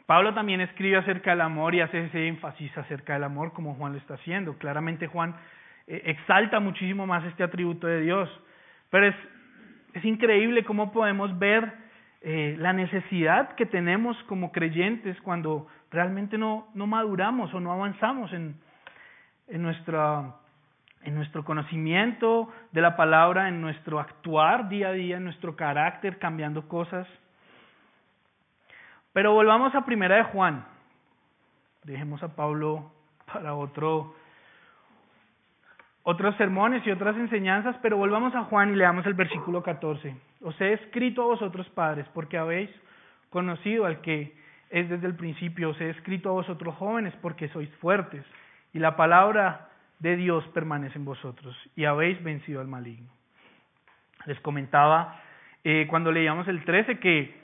[0.06, 3.92] Pablo también escribe acerca del amor y hace ese énfasis acerca del amor como Juan
[3.92, 4.58] lo está haciendo.
[4.58, 5.36] Claramente Juan
[5.86, 8.30] eh, exalta muchísimo más este atributo de Dios.
[8.90, 9.16] Pero es,
[9.94, 11.74] es increíble cómo podemos ver
[12.22, 18.34] eh, la necesidad que tenemos como creyentes cuando realmente no, no maduramos o no avanzamos
[18.34, 18.56] en,
[19.48, 20.36] en nuestra
[21.04, 26.20] en nuestro conocimiento de la palabra, en nuestro actuar día a día, en nuestro carácter,
[26.20, 27.08] cambiando cosas.
[29.14, 30.66] Pero volvamos a Primera de Juan.
[31.84, 32.92] dejemos a Pablo
[33.32, 34.16] para otro
[36.10, 40.16] otros sermones y otras enseñanzas, pero volvamos a Juan y leamos el versículo 14.
[40.42, 42.72] Os he escrito a vosotros padres, porque habéis
[43.30, 44.36] conocido al que
[44.72, 45.70] es desde el principio.
[45.70, 48.26] Os he escrito a vosotros jóvenes, porque sois fuertes,
[48.74, 53.12] y la palabra de Dios permanece en vosotros, y habéis vencido al maligno.
[54.26, 55.22] Les comentaba
[55.64, 57.36] eh, cuando leíamos el 13 que,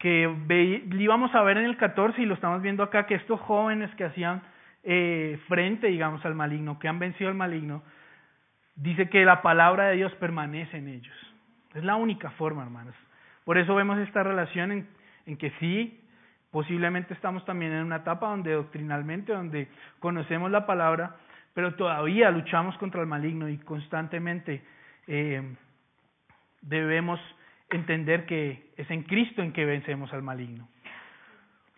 [0.00, 3.94] que íbamos a ver en el 14 y lo estamos viendo acá, que estos jóvenes
[3.94, 4.42] que hacían
[4.88, 7.82] eh, frente, digamos, al maligno, que han vencido al maligno,
[8.76, 11.16] dice que la palabra de Dios permanece en ellos.
[11.74, 12.94] Es la única forma, hermanos.
[13.44, 14.86] Por eso vemos esta relación
[15.26, 16.00] en, que sí,
[16.52, 19.66] posiblemente estamos también en una etapa donde doctrinalmente, donde
[19.98, 21.16] conocemos la palabra,
[21.52, 24.62] pero todavía luchamos contra el maligno y constantemente
[25.08, 25.42] eh,
[26.60, 27.18] debemos
[27.70, 30.68] entender que es en Cristo en que vencemos al maligno.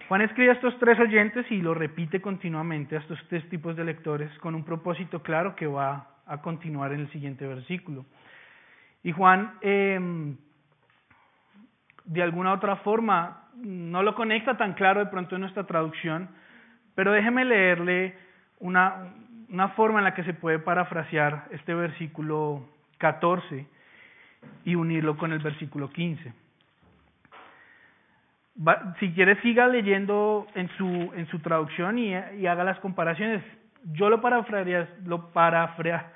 [0.08, 3.84] Juan escribe a estos tres oyentes y lo repite continuamente a estos tres tipos de
[3.84, 8.06] lectores con un propósito claro que va a continuar en el siguiente versículo.
[9.02, 10.38] Y Juan, em,
[12.06, 16.30] de alguna otra forma, no lo conecta tan claro de pronto en nuestra traducción,
[16.94, 18.16] pero déjeme leerle
[18.60, 19.12] una,
[19.50, 23.66] una forma en la que se puede parafrasear este versículo 14
[24.64, 26.47] y unirlo con el versículo 15
[28.98, 33.42] si quiere siga leyendo en su, en su traducción y, haga las comparaciones.
[33.92, 36.12] Yo lo parafrasearía, lo parafrea,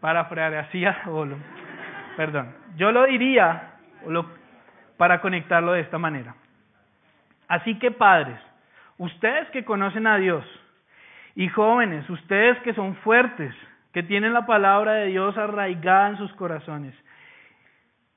[0.00, 1.36] parafrasearía, o lo,
[2.16, 3.74] perdón, yo lo diría
[4.06, 4.26] lo,
[4.96, 6.34] para conectarlo de esta manera.
[7.46, 8.38] Así que padres,
[8.98, 10.44] ustedes que conocen a Dios
[11.36, 13.54] y jóvenes, ustedes que son fuertes,
[13.92, 16.94] que tienen la palabra de Dios arraigada en sus corazones,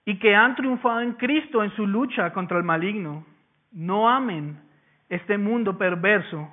[0.06, 3.26] y que han triunfado en Cristo en su lucha contra el maligno,
[3.72, 4.60] no amen
[5.10, 6.50] este mundo perverso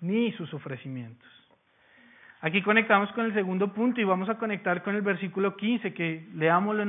[0.00, 1.28] ni sus ofrecimientos.
[2.40, 6.28] Aquí conectamos con el segundo punto y vamos a conectar con el versículo 15, que
[6.34, 6.82] leámoslo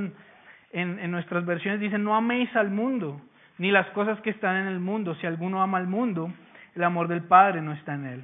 [0.72, 3.22] en, nuestras versiones, dice, no améis al mundo,
[3.58, 5.16] ni las cosas que están en el mundo.
[5.16, 6.32] Si alguno ama al mundo,
[6.76, 8.24] el amor del Padre no está en él.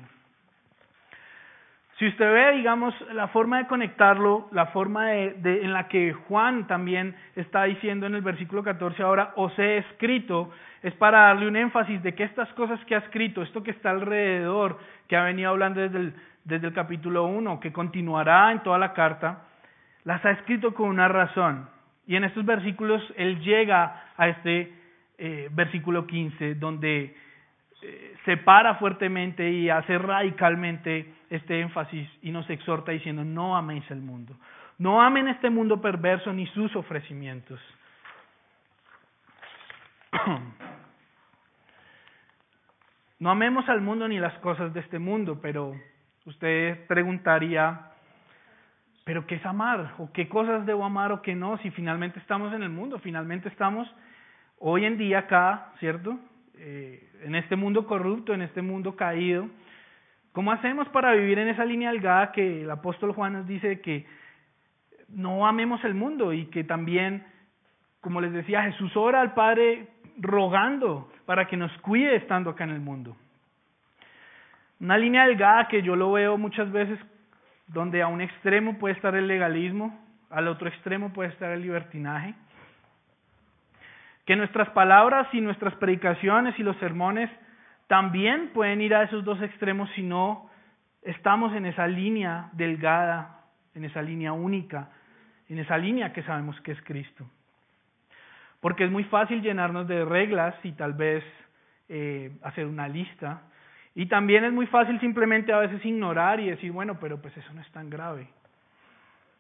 [1.99, 6.65] Si usted ve, digamos, la forma de conectarlo, la forma de, en la que Juan
[6.65, 11.55] también está diciendo en el versículo 14 ahora, os he escrito, es para darle un
[11.55, 15.51] énfasis de que estas cosas que ha escrito, esto que está alrededor, que ha venido
[15.51, 19.43] hablando desde el, capítulo 1, que continuará en toda la carta,
[20.03, 21.69] las ha escrito con una razón.
[22.07, 24.73] Y en estos versículos él llega a este
[25.19, 27.15] eh, versículo 15, donde
[27.85, 33.99] eh, separa fuertemente y hace radicalmente este énfasis y nos exhorta diciendo, no améis el
[33.99, 34.37] mundo.
[34.77, 37.59] No amen este mundo perverso ni sus ofrecimientos.
[43.19, 45.79] No amemos al mundo ni las cosas de este mundo, pero
[46.25, 47.91] usted preguntaría,
[49.05, 49.93] ¿pero qué es amar?
[49.97, 51.57] ¿O qué cosas debo amar o qué no?
[51.59, 53.87] Si finalmente estamos en el mundo, finalmente estamos
[54.59, 56.19] hoy en día acá, ¿cierto?
[56.55, 59.49] Eh, en este mundo corrupto, en este mundo caído.
[60.33, 64.05] ¿Cómo hacemos para vivir en esa línea delgada que el apóstol Juan nos dice que
[65.09, 67.25] no amemos el mundo y que también,
[68.01, 69.87] como les decía, Jesús ora al Padre
[70.17, 73.15] rogando para que nos cuide estando acá en el mundo?
[74.79, 76.99] Una línea delgada que yo lo veo muchas veces
[77.67, 79.97] donde a un extremo puede estar el legalismo,
[80.29, 82.33] al otro extremo puede estar el libertinaje.
[84.25, 87.29] Que nuestras palabras y nuestras predicaciones y los sermones
[87.87, 90.49] también pueden ir a esos dos extremos si no
[91.01, 93.41] estamos en esa línea delgada,
[93.75, 94.89] en esa línea única,
[95.49, 97.25] en esa línea que sabemos que es Cristo.
[98.61, 101.23] Porque es muy fácil llenarnos de reglas y tal vez
[101.89, 103.41] eh, hacer una lista.
[103.93, 107.53] Y también es muy fácil simplemente a veces ignorar y decir, bueno, pero pues eso
[107.53, 108.27] no es tan grave.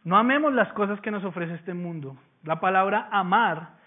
[0.03, 2.17] No amemos las cosas que nos ofrece este mundo.
[2.43, 3.81] La palabra amar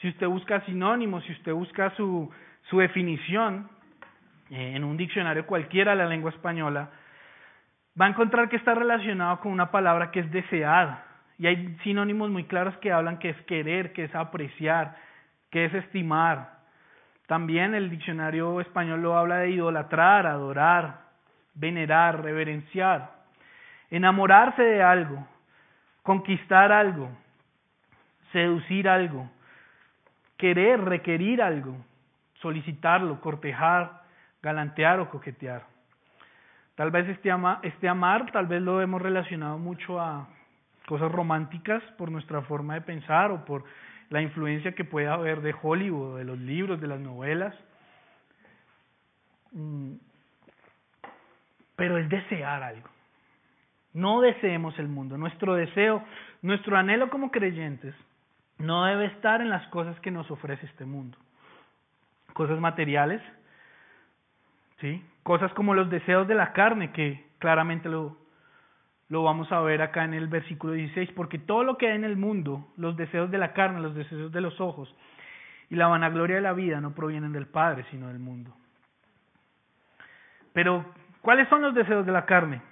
[0.00, 2.30] si usted busca sinónimos, si usted busca su,
[2.68, 3.68] su definición
[4.50, 6.90] eh, en un diccionario cualquiera de la lengua española,
[8.00, 11.04] va a encontrar que está relacionado con una palabra que es desear.
[11.38, 14.96] Y hay sinónimos muy claros que hablan que es querer, que es apreciar,
[15.50, 16.56] que es estimar.
[17.26, 21.00] También el diccionario español lo habla de idolatrar, adorar,
[21.54, 23.10] venerar, reverenciar,
[23.90, 25.26] enamorarse de algo,
[26.02, 27.10] conquistar algo,
[28.32, 29.28] seducir algo,
[30.36, 31.76] querer, requerir algo,
[32.40, 34.02] solicitarlo, cortejar,
[34.42, 35.64] galantear o coquetear.
[36.74, 40.28] Tal vez este, ama, este amar, tal vez lo hemos relacionado mucho a
[40.86, 43.64] cosas románticas por nuestra forma de pensar o por
[44.10, 47.54] la influencia que puede haber de Hollywood, de los libros, de las novelas.
[49.52, 49.94] mm,
[51.76, 52.88] pero es desear algo.
[53.92, 55.18] No deseemos el mundo.
[55.18, 56.02] Nuestro deseo,
[56.40, 57.94] nuestro anhelo como creyentes
[58.58, 61.18] no debe estar en las cosas que nos ofrece este mundo.
[62.32, 63.22] Cosas materiales,
[64.80, 65.04] ¿sí?
[65.22, 68.16] Cosas como los deseos de la carne, que claramente lo,
[69.08, 72.04] lo vamos a ver acá en el versículo 16, porque todo lo que hay en
[72.04, 74.94] el mundo, los deseos de la carne, los deseos de los ojos
[75.70, 78.52] y la vanagloria de la vida no provienen del Padre, sino del mundo.
[80.52, 80.84] Pero,
[81.22, 82.62] ¿cuáles son los deseos de la carne?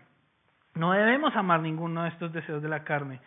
[0.74, 3.20] No debemos amar ninguno de estos deseos de la carne.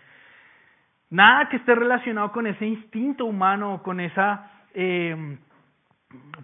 [1.09, 5.37] Nada que esté relacionado con ese instinto humano, con esa eh,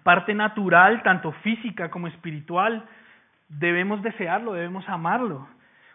[0.04, 2.86] parte natural, tanto física como espiritual,
[3.50, 5.48] debemos desearlo, debemos amarlo.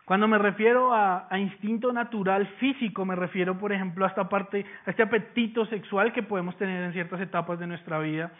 [0.04, 4.90] Cuando me refiero a, instinto natural físico, me refiero, por ejemplo, a esta parte, a
[4.90, 8.32] este apetito sexual que podemos tener en ciertas etapas de nuestra vida,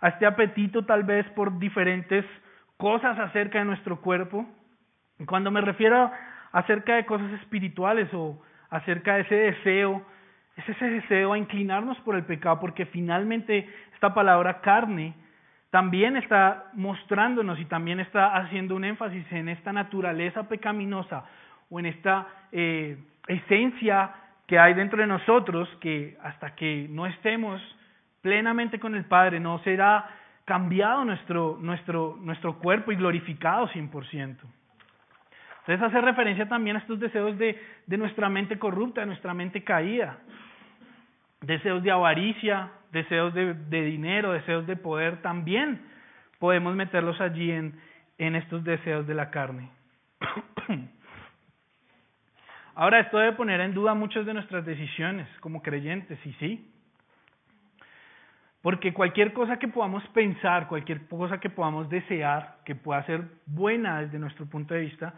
[0.00, 2.24] a este apetito tal vez por diferentes
[2.76, 4.46] cosas acerca de nuestro cuerpo.
[5.26, 6.10] Cuando me refiero
[6.50, 8.42] acerca de cosas espirituales o
[8.72, 10.02] acerca de ese deseo,
[10.56, 15.14] es ese deseo a inclinarnos por el pecado, porque finalmente esta palabra carne
[15.70, 21.24] también está mostrándonos y también está haciendo un énfasis en esta naturaleza pecaminosa
[21.70, 22.96] o en esta eh,
[23.28, 24.10] esencia
[24.46, 27.60] que hay dentro de nosotros que hasta que no estemos
[28.22, 30.08] plenamente con el Padre no será
[30.44, 34.36] cambiado nuestro, nuestro, nuestro cuerpo y glorificado 100%.
[35.66, 39.62] Entonces hace referencia también a estos deseos de, de nuestra mente corrupta, de nuestra mente
[39.62, 40.18] caída,
[41.40, 43.54] deseos de avaricia, deseos de,
[43.84, 45.80] dinero, deseos de poder, también
[46.40, 47.80] podemos meterlos allí en,
[48.18, 49.70] en estos deseos de la carne.
[52.74, 56.68] Ahora, esto debe poner en duda muchas de nuestras decisiones como creyentes, y sí.
[58.62, 64.00] Porque cualquier cosa que podamos pensar, cualquier cosa que podamos desear, que pueda ser buena
[64.00, 65.14] desde nuestro punto de vista,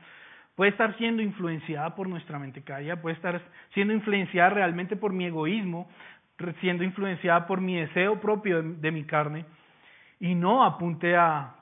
[0.55, 3.41] puede estar siendo influenciada por nuestra mente caída, puede estar
[3.73, 5.89] siendo influenciada realmente por mi egoísmo,
[6.61, 9.45] siendo influenciada por mi deseo propio de, mi carne
[10.21, 11.55] y no apunte a,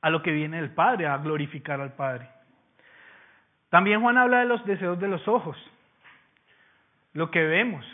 [0.00, 2.28] a lo que viene del Padre, a glorificar al Padre.
[3.70, 5.56] También Juan habla de los deseos de los ojos,
[7.14, 7.86] lo que vemos,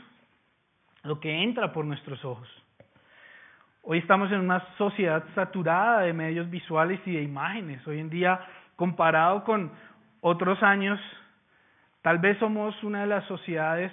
[1.05, 2.49] lo que entra por nuestros ojos.
[3.83, 7.87] Hoy estamos en una sociedad saturada de medios visuales y de imágenes.
[7.87, 8.41] Hoy en día,
[8.79, 9.73] comparado con
[10.21, 11.01] otros años,
[12.01, 13.91] tal vez somos una de las sociedades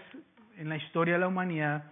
[0.58, 1.86] en la historia de la humanidad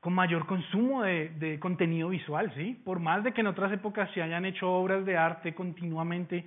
[0.00, 2.80] con mayor consumo de, contenido visual, ¿sí?
[2.86, 6.46] Por más de que en otras épocas se hayan hecho obras de arte continuamente,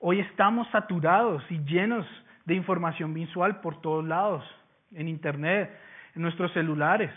[0.00, 2.06] hoy estamos saturados y llenos
[2.44, 4.44] de información visual por todos lados,
[4.92, 5.74] en Internet,
[6.14, 7.10] en nuestros celulares.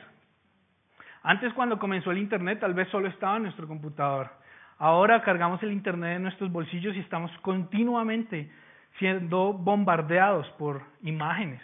[1.22, 4.41] Antes cuando comenzó el Internet tal vez solo estaba en nuestro computador.
[4.82, 8.50] Ahora cargamos el Internet en nuestros bolsillos y estamos continuamente
[8.98, 11.62] siendo bombardeados por imágenes.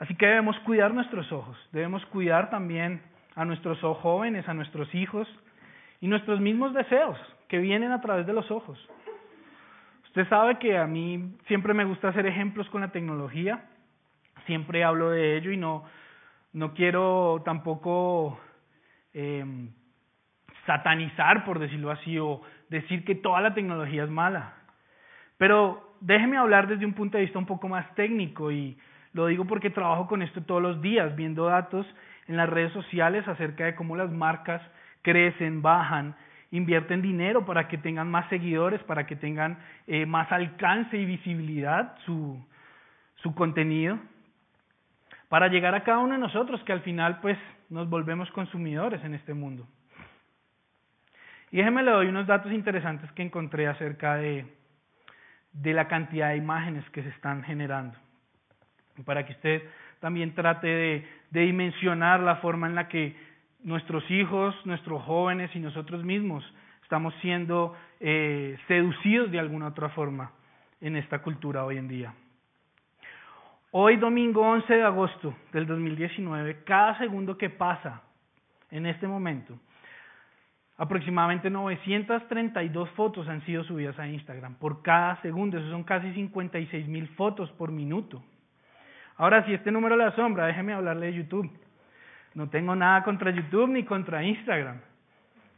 [0.00, 3.00] Así que debemos cuidar nuestros ojos, debemos cuidar también
[3.36, 5.28] a nuestros jóvenes, a nuestros hijos
[6.00, 7.16] y nuestros mismos deseos
[7.46, 8.76] que vienen a través de los ojos.
[10.06, 13.64] Usted sabe que a mí siempre me gusta hacer ejemplos con la tecnología,
[14.46, 15.84] siempre hablo de ello y no,
[16.52, 18.40] no quiero tampoco
[19.14, 19.44] eh,
[20.68, 24.52] satanizar, por decirlo así, o decir que toda la tecnología es mala.
[25.38, 28.76] Pero déjeme hablar desde un punto de vista un poco más técnico y
[29.14, 31.86] lo digo porque trabajo con esto todos los días, viendo datos
[32.26, 34.60] en las redes sociales acerca de cómo las marcas
[35.00, 36.14] crecen, bajan,
[36.50, 41.96] invierten dinero para que tengan más seguidores, para que tengan eh, más alcance y visibilidad
[42.04, 42.38] su,
[43.22, 43.98] su contenido,
[45.30, 47.38] para llegar a cada uno de nosotros que al final pues
[47.70, 49.66] nos volvemos consumidores en este mundo.
[51.50, 54.46] Y déjeme le doy unos datos interesantes que encontré acerca de,
[55.52, 57.96] de la cantidad de imágenes que se están generando
[59.04, 59.62] para que usted
[60.00, 63.16] también trate de, dimensionar la forma en la que
[63.62, 66.44] nuestros hijos, nuestros jóvenes y nosotros mismos
[66.82, 70.30] estamos siendo eh, seducidos de alguna otra forma
[70.80, 72.14] en esta cultura hoy en día.
[73.72, 78.02] Hoy, domingo 11 de agosto del 2019, cada segundo que pasa
[78.70, 79.58] en este momento,
[80.78, 85.58] aproximadamente 932 fotos han sido subidas a Instagram por cada segundo.
[85.58, 88.22] Eso son casi 56 mil fotos por minuto.
[89.16, 91.50] Ahora, si este número le asombra, déjeme hablarle de YouTube.
[92.34, 94.80] No tengo nada contra YouTube ni contra Instagram.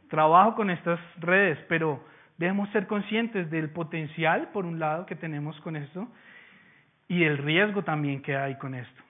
[0.09, 2.03] Trabajo con estas redes, pero
[2.37, 6.07] debemos ser conscientes del potencial, por un lado, que tenemos con esto
[7.07, 9.03] y el riesgo también que hay con esto.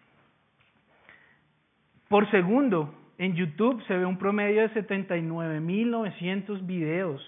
[2.10, 7.22] Por segundo, En YouTube se ve un promedio de 79.900 videos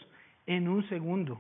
[0.47, 1.39] en un segundo.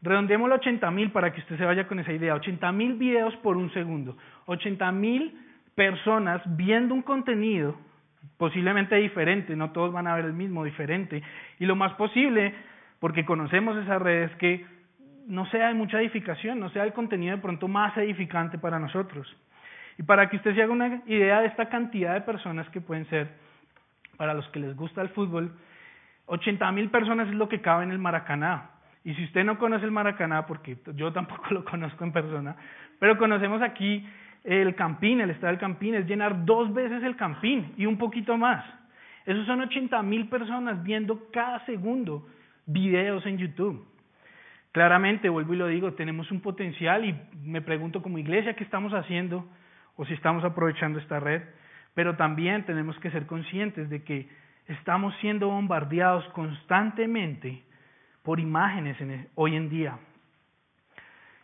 [0.00, 2.34] Redondeémoslo a 80.000 para que usted se vaya con esa idea.
[2.34, 4.16] 80.000 videos por un segundo.
[4.46, 5.34] 80.000
[5.74, 7.76] personas viendo un contenido
[8.38, 11.22] posiblemente diferente, no todos van a ver el mismo, diferente.
[11.58, 12.54] Y lo más posible,
[13.00, 14.64] porque conocemos esas redes, que
[15.26, 19.28] no sea de mucha edificación, no sea el contenido de pronto más edificante para nosotros.
[19.98, 23.04] Y para que usted se haga una idea de esta cantidad de personas que pueden
[23.10, 23.49] ser,
[24.20, 25.50] para los que les gusta el fútbol,
[26.26, 28.68] 80 mil personas es lo que cabe en el Maracaná.
[29.02, 32.54] Y si usted no conoce el Maracaná, porque yo tampoco lo conozco en persona,
[32.98, 34.06] pero conocemos aquí
[34.44, 38.36] el Campín, el estado del Campín, es llenar dos veces el Campín y un poquito
[38.36, 38.62] más.
[39.24, 42.28] Esos son 80 mil personas viendo cada segundo
[42.66, 43.86] videos en YouTube.
[44.72, 48.92] Claramente, vuelvo y lo digo, tenemos un potencial y me pregunto como iglesia qué estamos
[48.92, 49.48] haciendo
[49.96, 51.40] o si estamos aprovechando esta red,
[51.94, 54.28] pero también tenemos que ser conscientes de que
[54.68, 57.62] estamos siendo bombardeados constantemente
[58.22, 59.98] por imágenes e, hoy en día.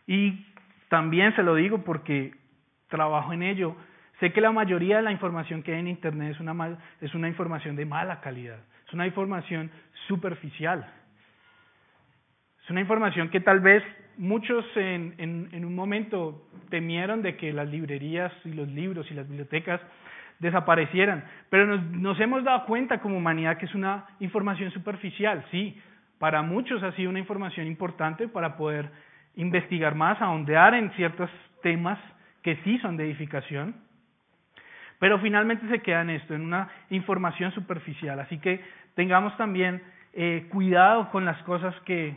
[0.05, 0.45] Y
[0.89, 2.33] también se lo digo porque
[2.87, 3.75] trabajo en ello.
[4.19, 7.27] Sé que la mayoría de la información que hay en Internet es una, es una
[7.27, 9.69] información de mala calidad, es una información
[10.07, 10.89] superficial.
[12.63, 13.83] Es una información que tal vez
[14.17, 15.15] muchos en,
[15.51, 19.79] en un momento temieron de que las librerías y los libros y las bibliotecas
[20.39, 25.79] desaparecieran, pero nos, hemos dado cuenta como humanidad que es una información superficial, sí,
[26.19, 28.89] para muchos ha sido una información importante para poder
[29.35, 31.29] investigar más, ahondear en ciertos
[31.61, 31.99] temas
[32.41, 33.75] que sí son de edificación,
[34.99, 38.19] pero finalmente se queda en esto, en una información superficial.
[38.19, 38.63] Así que
[38.95, 39.81] tengamos también
[40.13, 42.15] eh, cuidado con las cosas que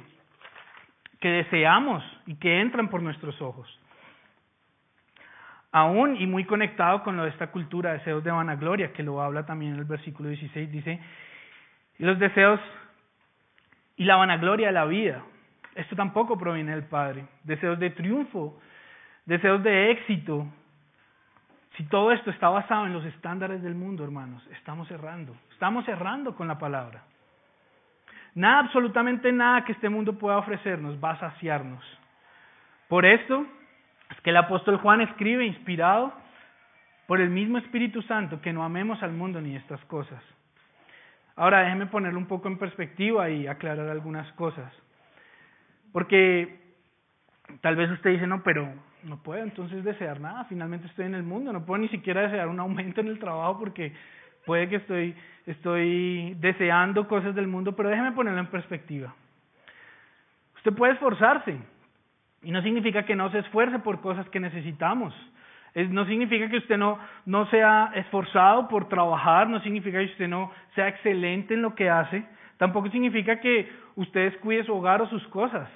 [1.20, 3.79] deseamos y que entran por nuestros ojos.
[5.72, 9.46] Aún y muy conectado con lo de esta cultura, deseos de vanagloria, que lo habla
[9.46, 11.00] también en el versículo 16, dice,
[11.98, 12.60] y los deseos
[13.96, 15.22] y la vanagloria de la vida.
[15.74, 17.26] Esto tampoco proviene del Padre.
[17.44, 18.58] Deseos de triunfo,
[19.26, 20.46] deseos de éxito.
[21.76, 25.36] Si todo esto está basado en los estándares del mundo, hermanos, estamos errando.
[25.52, 27.04] Estamos errando con la palabra.
[28.34, 31.84] Nada, absolutamente nada que este mundo pueda ofrecernos va a saciarnos.
[32.88, 33.46] Por esto
[34.10, 36.12] es que el apóstol Juan escribe inspirado
[37.06, 40.22] por el mismo Espíritu Santo que no amemos al mundo ni estas cosas.
[41.36, 44.72] Ahora déjeme ponerlo un poco en perspectiva y aclarar algunas cosas.
[45.92, 46.60] Porque
[47.62, 48.72] tal vez usted dice, no, pero
[49.04, 52.48] no puedo entonces desear nada, finalmente estoy en el mundo, no puedo ni siquiera desear
[52.48, 53.92] un aumento en el trabajo porque
[54.44, 55.14] puede que estoy,
[55.46, 59.14] estoy deseando cosas del mundo, pero déjeme ponerlo en perspectiva.
[60.56, 61.58] Usted puede esforzarse
[62.42, 65.14] y no significa que no se esfuerce por cosas que necesitamos.
[65.74, 70.50] no significa que usted no, no sea esforzado por trabajar, no significa que usted no
[70.74, 72.24] sea excelente en lo que hace,
[72.56, 75.68] tampoco significa que usted descuide su hogar o sus cosas.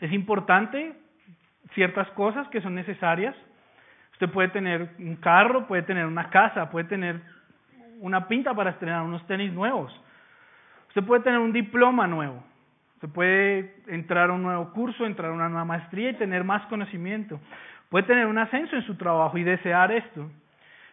[0.00, 0.92] Es importante
[1.74, 3.34] ciertas cosas que son necesarias.
[4.12, 7.20] Usted puede tener un carro, puede tener una casa, puede tener
[8.00, 9.92] una pinta para estrenar unos tenis nuevos.
[10.88, 12.42] Usted puede tener un diploma nuevo.
[12.96, 16.64] Usted puede entrar a un nuevo curso, entrar a una nueva maestría y tener más
[16.66, 17.38] conocimiento.
[17.90, 20.30] Puede tener un ascenso en su trabajo y desear esto.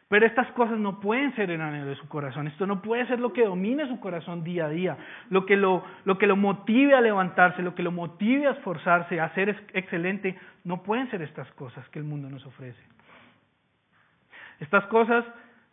[0.10, 2.48] Pero estas cosas no pueden ser el anhelo de su corazón.
[2.48, 4.98] Esto no puede ser lo que domine su corazón día a día,
[5.30, 9.22] lo que lo, lo que lo motive a levantarse, lo que lo motive a esforzarse,
[9.22, 10.38] a ser excelente.
[10.66, 12.84] No pueden ser estas cosas que el mundo nos ofrece.
[14.60, 15.24] Estas cosas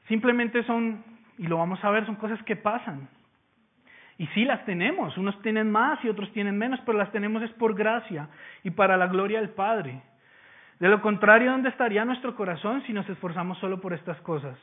[0.07, 1.05] simplemente son,
[1.39, 3.09] y lo vamos a ver, son cosas que pasan.
[4.21, 7.51] Y sí las tenemos, unos tienen más y otros tienen menos, pero las tenemos es
[7.53, 8.29] por gracia
[8.62, 10.03] y para la gloria del Padre.
[10.79, 14.59] De lo contrario, ¿dónde estaría nuestro corazón si nos esforzamos solo por estas cosas?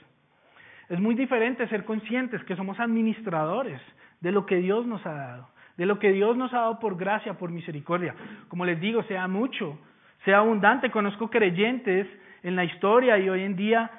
[0.89, 3.81] Es muy diferente ser conscientes que somos administradores
[4.21, 6.95] de lo que Dios nos ha dado, de lo que Dios nos ha dado por
[6.95, 8.13] gracia, por misericordia.
[8.49, 9.79] Como les digo, sea mucho,
[10.23, 10.91] sea abundante.
[10.91, 12.05] Conozco creyentes
[12.43, 13.89] en la historia y hoy en día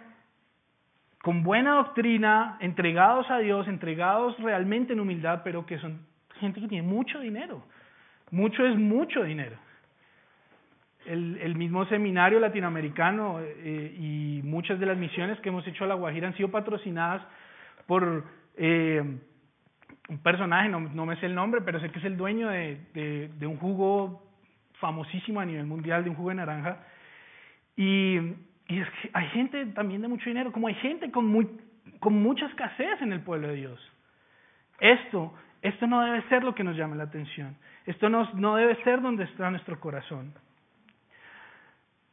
[1.29, 6.07] con buena doctrina, entregados a Dios, entregados realmente en humildad, pero que son
[6.41, 7.63] gente que tiene mucho dinero.
[8.31, 9.59] Mucho es mucho dinero
[11.05, 15.89] el, el mismo seminario latinoamericano eh, y muchas de las misiones que hemos hecho a
[15.89, 17.21] La Guajira han sido patrocinadas
[17.87, 18.25] por
[18.57, 19.03] eh,
[20.09, 22.81] un personaje, no, no, me sé el nombre, pero sé que es el dueño de,
[22.95, 24.23] de, de, un jugo
[24.81, 26.87] famosísimo a nivel mundial, de un jugo de naranja.
[27.77, 28.17] Y,
[28.69, 31.59] y es que hay gente también de mucho dinero, como hay gente con,
[31.99, 33.93] con mucha escasez en el pueblo de Dios.
[34.79, 37.57] Esto, esto no debe ser lo que nos llame la atención.
[37.87, 40.35] Esto no, no debe ser donde está nuestro corazón.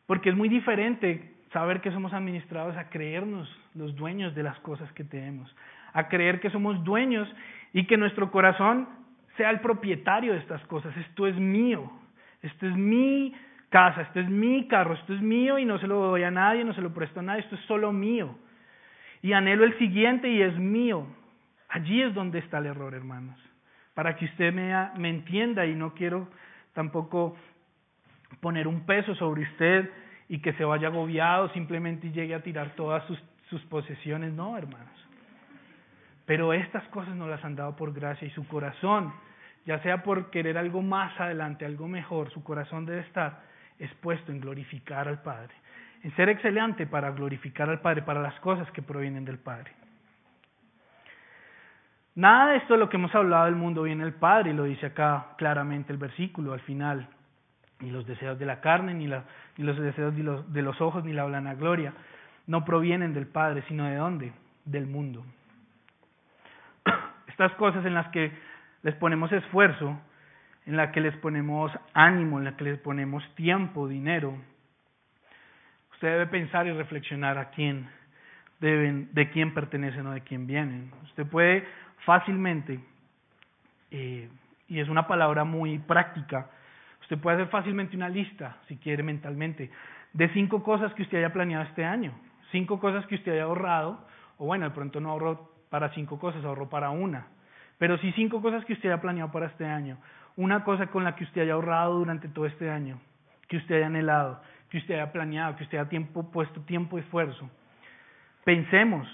[0.08, 4.92] Porque es muy diferente saber que somos administrados a creernos los dueños de las cosas
[4.94, 5.54] que tenemos,
[5.94, 7.28] a creer que somos dueños
[7.74, 8.88] y que nuestro corazón
[9.36, 10.96] sea el propietario de estas cosas.
[10.96, 11.92] Esto es mío,
[12.42, 13.34] esto es mi
[13.70, 16.64] casa, esto es mi carro, esto es mío y no se lo doy a nadie,
[16.64, 18.36] no se lo presto a nadie, esto es solo mío.
[19.22, 21.08] Y anhelo el siguiente y es mío.
[21.70, 23.40] Allí es donde está el error, hermanos.
[23.94, 26.28] Para que usted me, entienda y no quiero
[26.74, 27.36] tampoco
[28.40, 29.90] poner un peso sobre usted
[30.30, 33.04] y que se vaya agobiado simplemente y llegue a tirar todas
[33.50, 34.34] sus posesiones.
[34.34, 35.06] No, hermanos.
[36.26, 39.14] Pero estas cosas no las han dado por gracia y su corazón,
[39.66, 43.42] ya sea por querer algo más adelante, algo mejor, su corazón debe estar
[43.80, 45.54] expuesto en glorificar al Padre,
[46.04, 49.72] en ser excelente para glorificar al Padre, para las cosas que provienen del Padre.
[52.16, 54.64] Nada de esto de lo que hemos hablado del mundo viene del Padre, y lo
[54.64, 57.10] dice acá claramente el versículo al final.
[57.82, 61.26] Ni los deseos de la carne, ni, ni los deseos de los, ojos, ni la
[61.56, 61.94] gloria
[62.48, 64.34] no provienen del Padre, sino de dónde?
[64.64, 65.26] Del mundo.
[67.28, 68.32] Estas cosas en las que
[68.84, 70.00] les ponemos esfuerzo,
[70.66, 74.36] en las que les ponemos ánimo, en las que les ponemos tiempo, dinero,
[75.94, 77.88] usted debe pensar y reflexionar a quién
[78.60, 80.92] de quién pertenecen o de quién vienen.
[81.04, 81.66] Usted puede
[82.06, 82.80] fácilmente,
[83.92, 84.30] eh,
[84.68, 86.50] y es una palabra muy práctica,
[87.02, 89.70] usted puede hacer fácilmente una lista, si quiere mentalmente,
[90.14, 92.14] de cinco cosas que usted haya planeado este año,
[92.52, 94.06] cinco cosas que usted haya ahorrado,
[94.38, 97.28] o bueno, de pronto no ahorró para cinco cosas, ahorró para una,
[97.78, 99.98] pero sí cinco cosas que usted haya planeado para este año,
[100.38, 103.00] una cosa con la que usted haya ahorrado durante todo este año,
[103.48, 107.02] que usted haya anhelado, que usted haya planeado, que usted haya tiempo, puesto tiempo y
[107.02, 107.50] esfuerzo.
[108.44, 109.08] Pensemos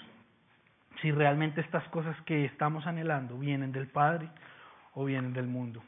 [1.02, 4.30] si realmente estas cosas que estamos anhelando vienen del Padre
[4.94, 5.82] o vienen del mundo.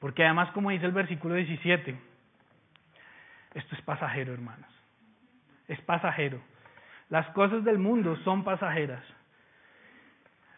[0.00, 1.96] Porque además, como dice el versículo 17,
[3.54, 4.70] esto es pasajero, hermanos.
[5.68, 6.40] Es pasajero.
[7.10, 9.04] Las cosas del mundo son pasajeras.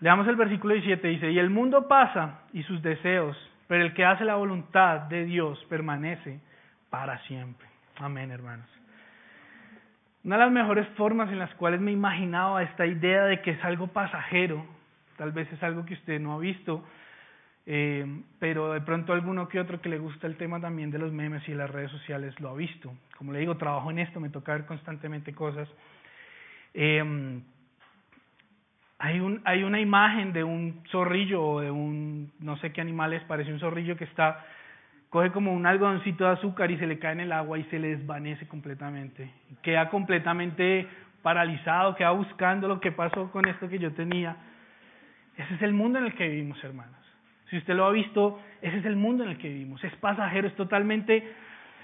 [0.03, 3.37] Leamos el versículo 17, dice, y el mundo pasa y sus deseos,
[3.69, 6.41] pero el que hace la voluntad de Dios permanece
[6.91, 7.69] para siempre.
[7.99, 8.67] Amén, hermanos.
[10.25, 13.65] Una de las mejores formas en las cuales me imaginaba esta idea de que es
[13.65, 14.67] algo pasajero,
[15.19, 16.85] tal vez es algo que usted no ha visto,
[17.67, 18.05] eh,
[18.41, 21.49] pero de pronto alguno que otro que le gusta el tema también de los memes
[21.49, 22.93] y las redes sociales lo ha visto.
[23.17, 25.69] Como le digo, trabajo en esto, me toca ver constantemente cosas.
[26.75, 27.41] Eh,
[29.03, 33.13] hay, un, hay una imagen de un zorrillo o de un, no sé qué animal
[33.13, 34.47] es, parece un zorrillo que está
[35.11, 37.81] coge como un algodoncito de azúcar y se le cae en el agua y se
[37.81, 39.29] le desvanece completamente.
[39.61, 40.87] Queda completamente
[41.21, 44.37] paralizado, queda buscando lo que pasó con esto que yo tenía.
[45.37, 46.97] Ese es el mundo en el que vivimos, hermanos.
[47.51, 49.83] Si usted lo ha visto, ese es el mundo en el que vivimos.
[49.83, 51.29] Es pasajero, es totalmente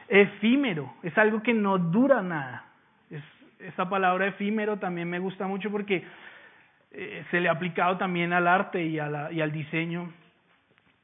[0.07, 2.65] efímero, es algo que no dura nada.
[3.11, 3.23] Es,
[3.59, 6.05] esta palabra efímero también me gusta mucho porque
[6.91, 10.13] eh, se le ha aplicado también al arte y, a la, al diseño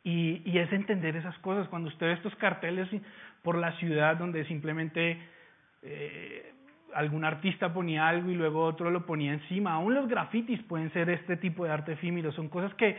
[0.03, 1.69] y, y es entender esas cosas.
[1.69, 2.89] Cuando usted ve estos carteles
[3.43, 5.19] por la ciudad donde simplemente
[5.83, 6.53] eh,
[6.95, 11.11] algún artista ponía algo y luego otro lo ponía encima, aún los grafitis pueden ser
[11.11, 12.97] este tipo de arte efímero, son cosas que,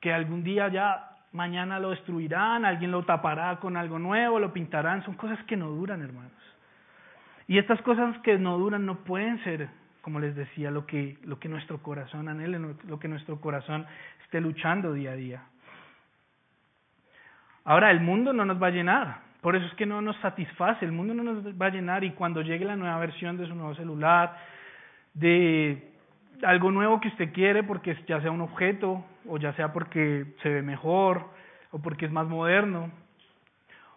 [0.00, 5.04] que algún día ya mañana lo destruirán, alguien lo tapará con algo nuevo, lo pintarán,
[5.04, 6.30] son cosas que no duran, hermanos.
[7.48, 9.68] Y estas cosas que no duran no pueden ser,
[10.02, 13.86] como les decía, lo que, lo que nuestro corazón anhele, lo que nuestro corazón
[14.24, 15.42] esté luchando día a día.
[17.64, 20.84] Ahora, el mundo no nos va a llenar, por eso es que no nos satisface,
[20.84, 23.54] el mundo no nos va a llenar y cuando llegue la nueva versión de su
[23.54, 24.36] nuevo celular,
[25.14, 25.92] de
[26.44, 30.48] algo nuevo que usted quiere, porque ya sea un objeto, o ya sea porque se
[30.48, 31.24] ve mejor,
[31.70, 32.90] o porque es más moderno,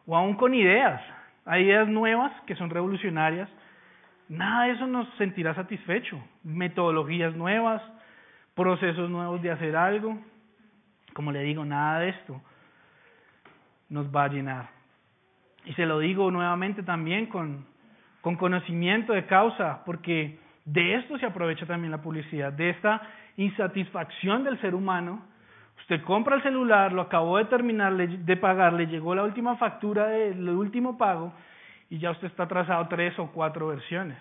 [0.07, 1.01] o aún con ideas,
[1.45, 3.49] hay ideas nuevas que son revolucionarias,
[4.30, 7.82] nada de eso nos sentirá satisfecho, metodologías nuevas,
[8.55, 10.17] procesos nuevos de hacer algo,
[11.13, 12.41] como le digo, nada de esto
[13.89, 14.69] nos va a llenar.
[15.65, 17.65] Y se lo digo nuevamente también con,
[18.21, 23.01] con conocimiento de causa, porque de esto se aprovecha también la publicidad, de esta
[23.38, 25.21] insatisfacción del ser humano.
[25.80, 30.07] Usted compra el celular, lo acabó de terminar de pagar, le llegó la última factura
[30.07, 31.34] del último pago
[31.89, 34.17] y ya usted está atrasado tres o cuatro versiones.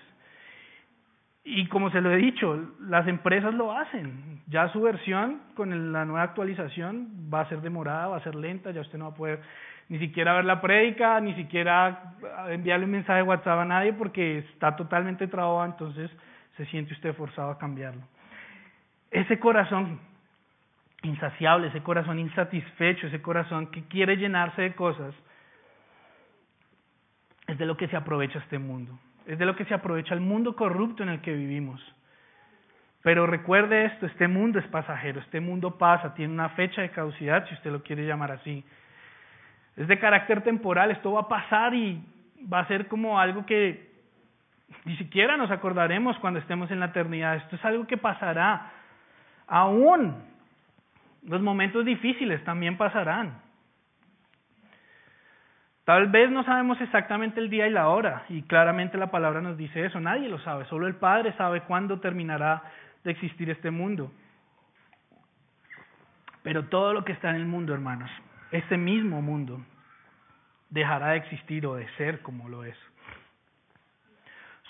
[1.47, 4.41] Y como se lo he dicho, las empresas lo hacen.
[4.47, 8.71] Ya su versión con la nueva actualización va a ser demorada, va a ser lenta,
[8.71, 9.41] ya usted no va a poder
[9.91, 12.15] ni siquiera ver la prédica, ni siquiera
[12.49, 16.11] enviarle un mensaje de WhatsApp a nadie porque está totalmente trabado, entonces
[16.57, 18.03] se siente usted forzado a cambiarlo.
[19.11, 20.01] Ese corazón
[21.03, 25.15] insaciable, ese corazón insatisfecho, ese corazón que quiere llenarse de cosas,
[27.55, 28.99] es de lo que se aprovecha este mundo.
[29.27, 31.81] es de lo que se aprovecha el mundo corrupto en el que vivimos.
[33.03, 37.47] Pero recuerde esto, este mundo es pasajero, este mundo pasa, tiene una fecha de caducidad,
[37.49, 38.63] si usted lo quiere llamar así.
[39.77, 42.05] Es de carácter temporal, esto va a pasar y
[42.53, 43.91] va a ser como algo que
[44.85, 47.37] ni siquiera nos acordaremos cuando estemos en la eternidad.
[47.37, 48.73] Esto es algo que pasará.
[49.47, 50.23] Aún
[51.23, 53.44] los momentos difíciles también pasarán.
[55.85, 59.59] Tal vez no sabemos exactamente el día y la hora, y claramente la palabra nos
[59.59, 62.63] dice eso, nadie lo sabe, solo el Padre sabe cuándo terminará
[63.05, 64.11] de existir este mundo.
[66.43, 68.11] Pero todo lo que está en el mundo, hermanos,
[68.51, 69.61] este mismo mundo,
[70.71, 72.77] dejará de existir o de ser como lo es.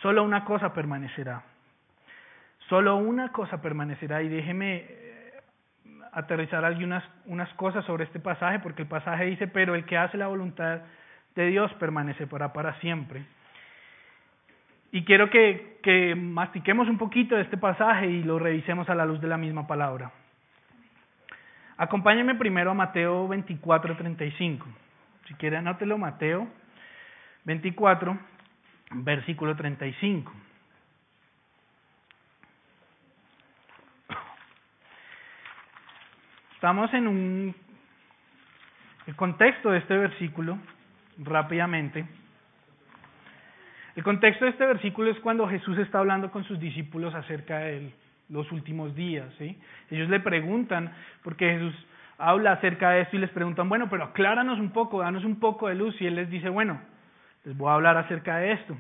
[0.02, 1.42] Solo una cosa permanecerá.
[2.68, 4.22] Solo una cosa permanecerá.
[4.22, 5.32] Y déjeme eh,
[6.12, 10.18] aterrizar algunas unas cosas sobre este pasaje, porque el pasaje dice, pero el que hace
[10.18, 10.82] la voluntad
[11.35, 13.24] de Dios permanece para, siempre.
[14.93, 19.05] Y quiero que, que mastiquemos un poquito de este pasaje y lo revisemos a la
[19.05, 20.12] luz de la misma palabra.
[21.76, 24.66] Acompáñenme primero a Mateo 24, 35.
[25.26, 26.47] Si quiere, anótelo, Mateo
[27.45, 28.16] 24,
[28.91, 30.32] versículo 35.
[36.55, 37.55] Estamos en un...
[39.07, 40.59] El contexto de este versículo,
[41.18, 42.04] rápidamente,
[43.96, 47.92] el contexto de este versículo es cuando Jesús está hablando con sus discípulos acerca de
[48.28, 49.32] los últimos días.
[49.38, 49.56] ¿sí?
[49.90, 50.92] Ellos le preguntan,
[51.22, 51.74] porque Jesús
[52.18, 55.68] habla acerca de esto y les preguntan, bueno, pero acláranos un poco, danos un poco
[55.68, 56.00] de luz.
[56.00, 56.80] Y Él les dice, bueno,
[57.44, 58.76] les voy a hablar acerca de esto.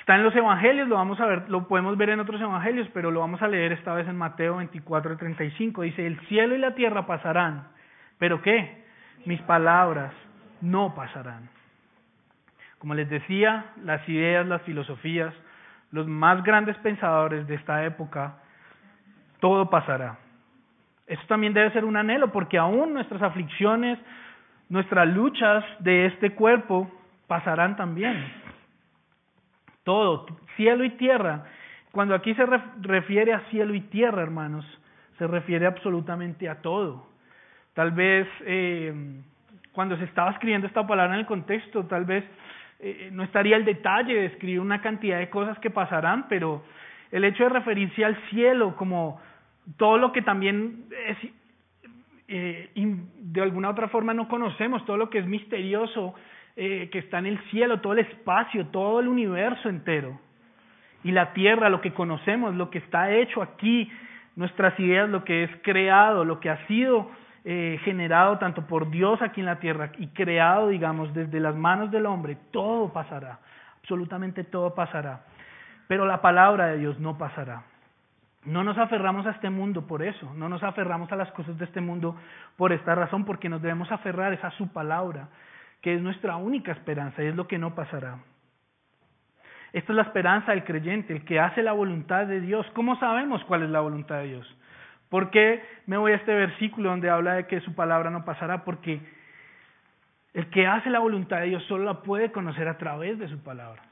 [0.00, 3.10] Está en los evangelios, lo vamos a ver, lo podemos ver en otros evangelios, pero
[3.10, 5.82] lo vamos a leer esta vez en Mateo 24, 35.
[5.82, 7.68] Dice, el cielo y la tierra pasarán,
[8.18, 8.81] pero ¿qué?
[9.24, 10.12] Mis palabras
[10.60, 11.48] no pasarán.
[12.78, 15.32] Como les decía, las ideas, las filosofías,
[15.92, 18.38] los más grandes pensadores de esta época,
[19.38, 20.18] todo pasará.
[21.06, 23.98] Esto también debe ser un anhelo, porque aún nuestras aflicciones,
[24.68, 26.90] nuestras luchas de este cuerpo
[27.26, 28.32] pasarán también.
[29.84, 31.44] Todo, cielo y tierra.
[31.92, 32.46] Cuando aquí se
[32.80, 34.64] refiere a cielo y tierra, hermanos,
[35.18, 37.11] se refiere absolutamente a todo.
[37.74, 38.92] Tal vez eh,
[39.72, 42.24] cuando se estaba escribiendo esta palabra en el contexto, tal vez
[42.80, 46.62] eh, no estaría el detalle de escribir una cantidad de cosas que pasarán, pero
[47.10, 49.20] el hecho de referirse al cielo como
[49.76, 51.16] todo lo que también es,
[52.28, 56.14] eh, de alguna otra forma no conocemos, todo lo que es misterioso,
[56.56, 60.20] eh, que está en el cielo, todo el espacio, todo el universo entero.
[61.04, 63.90] Y la tierra, lo que conocemos, lo que está hecho aquí,
[64.36, 67.10] nuestras ideas, lo que es creado, lo que ha sido
[67.44, 71.90] eh, generado tanto por Dios aquí en la tierra y creado, digamos, desde las manos
[71.90, 73.40] del hombre, todo pasará,
[73.80, 75.22] absolutamente todo pasará.
[75.88, 77.64] Pero la palabra de Dios no pasará.
[78.44, 81.64] No nos aferramos a este mundo por eso, no nos aferramos a las cosas de
[81.64, 82.16] este mundo
[82.56, 85.28] por esta razón, porque nos debemos aferrar a su palabra,
[85.80, 88.18] que es nuestra única esperanza y es lo que no pasará.
[89.72, 92.66] Esta es la esperanza del creyente, el que hace la voluntad de Dios.
[92.74, 94.56] ¿Cómo sabemos cuál es la voluntad de Dios?
[95.12, 98.64] ¿Por qué me voy a este versículo donde habla de que su palabra no pasará?
[98.64, 98.98] Porque
[100.32, 103.38] el que hace la voluntad de Dios solo la puede conocer a través de su
[103.42, 103.82] palabra.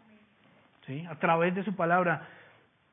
[0.86, 1.04] ¿Sí?
[1.10, 2.26] A través de su palabra.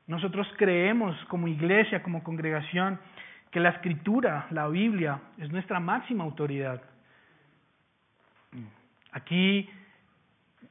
[0.06, 3.00] Nosotros creemos como iglesia, como congregación,
[3.50, 6.82] que la escritura, la Biblia, es nuestra máxima autoridad.
[9.12, 9.70] Aquí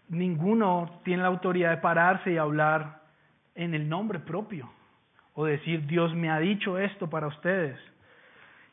[0.09, 3.01] ninguno tiene la autoridad de pararse y hablar
[3.55, 4.76] en el nombre propio
[5.39, 7.79] o decir, Dios me ha dicho esto para ustedes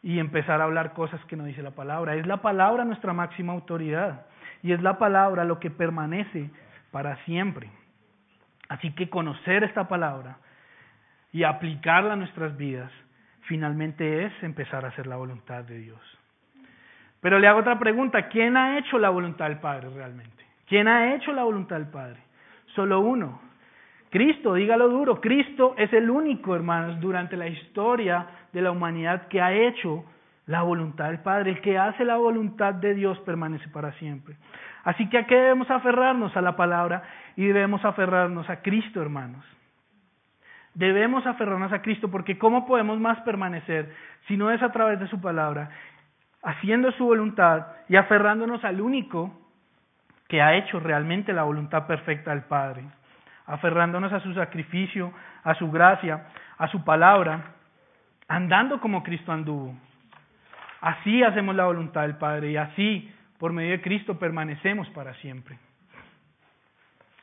[0.02, 2.14] y empezar a hablar cosas que no dice la palabra.
[2.14, 4.24] Es la palabra nuestra máxima autoridad
[4.62, 6.50] y es la palabra lo que permanece
[6.90, 7.70] para siempre.
[8.70, 10.38] Así que conocer esta palabra
[11.32, 12.90] y aplicarla a nuestras vidas
[13.42, 16.00] finalmente es empezar a hacer la voluntad de Dios.
[17.20, 20.42] Pero le hago otra pregunta, ¿quién ha hecho la voluntad del Padre realmente?
[20.66, 22.20] ¿Quién ha hecho la voluntad del Padre?
[22.74, 23.38] Solo uno,
[24.14, 29.40] Cristo, dígalo duro, Cristo es el único, hermanos, durante la historia de la humanidad que
[29.40, 30.04] ha hecho
[30.46, 31.50] la voluntad del Padre.
[31.50, 34.36] El que hace la voluntad de Dios permanece para siempre.
[34.84, 37.02] Así que a qué debemos aferrarnos a la palabra
[37.34, 39.44] y debemos aferrarnos a Cristo, hermanos.
[40.74, 43.92] Debemos aferrarnos a Cristo porque ¿cómo podemos más permanecer
[44.28, 45.70] si no es a través de su palabra,
[46.40, 49.36] haciendo su voluntad y aferrándonos al único
[50.28, 52.84] que ha hecho realmente la voluntad perfecta del Padre?
[53.46, 56.26] Aferrándonos a su sacrificio, a su gracia,
[56.58, 57.54] a su palabra,
[58.28, 59.74] andando como Cristo anduvo.
[60.80, 65.58] Así hacemos la voluntad del Padre y así, por medio de Cristo, permanecemos para siempre.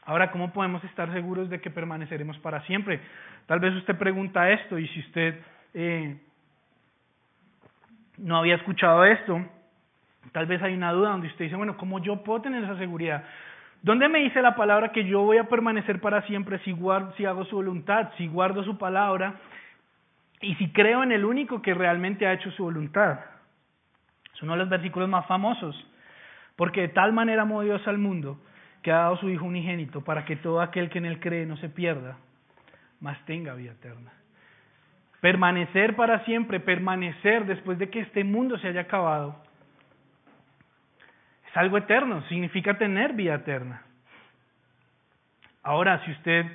[0.05, 2.99] Ahora, ¿cómo podemos estar seguros de que permaneceremos para siempre?
[3.45, 5.39] Tal vez usted pregunta esto y si usted
[5.74, 6.17] eh,
[8.17, 9.45] no había escuchado esto,
[10.32, 13.24] tal vez hay una duda donde usted dice, bueno, ¿cómo yo puedo tener esa seguridad?
[13.84, 16.75] ¿Dónde me dice la palabra que yo voy a permanecer para siempre si,
[17.17, 19.36] si hago su voluntad, si guardo su palabra
[20.39, 23.19] y si creo en el único que realmente ha hecho su voluntad?
[24.36, 25.75] Es uno de los versículos más famosos,
[26.55, 28.39] porque de tal manera amó Dios al mundo
[28.84, 31.57] que ha dado su Hijo unigénito para que todo aquel que en él cree no
[31.57, 32.17] se pierda,
[32.99, 34.11] mas tenga vida eterna.
[35.21, 39.41] Permanecer para siempre, permanecer después de que este mundo se haya acabado,
[41.52, 43.82] es algo eterno, significa tener vida eterna.
[45.64, 46.45] Ahora, si usted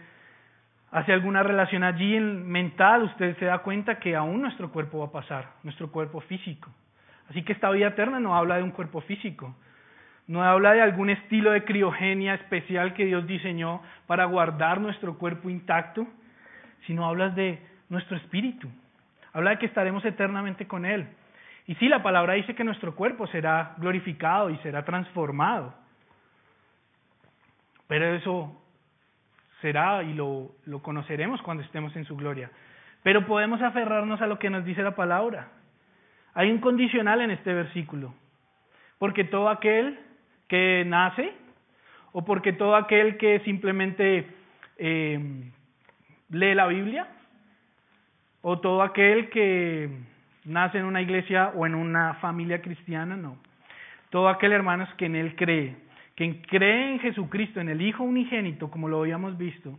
[0.90, 5.12] hace alguna relación allí mental, usted se da cuenta que aún nuestro cuerpo va a
[5.12, 6.70] pasar, nuestro cuerpo físico.
[7.28, 9.54] Así que esta vida eterna no habla de un cuerpo físico,
[10.26, 15.50] no habla de algún estilo de criogenia especial que Dios diseñó para guardar nuestro cuerpo
[15.50, 16.06] intacto,
[16.86, 18.68] sino habla de nuestro espíritu.
[19.34, 21.06] Habla de que estaremos eternamente con Él.
[21.66, 25.74] Y sí, la palabra dice que nuestro cuerpo será glorificado y será transformado.
[27.88, 28.62] Pero eso
[29.60, 30.52] será y lo,
[30.82, 32.50] conoceremos cuando estemos en su gloria.
[33.02, 35.48] Pero podemos aferrarnos a lo que nos dice la palabra.
[36.34, 38.14] Hay un condicional en este versículo.
[38.98, 39.98] Porque todo aquel
[40.48, 41.32] que nace,
[42.12, 44.26] o porque todo aquel que simplemente
[44.78, 45.50] eh,
[46.30, 47.08] lee la Biblia,
[48.42, 49.90] o todo aquel que
[50.46, 53.36] nace en una iglesia o en una familia cristiana, no.
[54.10, 55.76] Todo aquel, hermanos, que en Él cree,
[56.14, 59.78] que cree en Jesucristo, en el Hijo unigénito, como lo habíamos visto,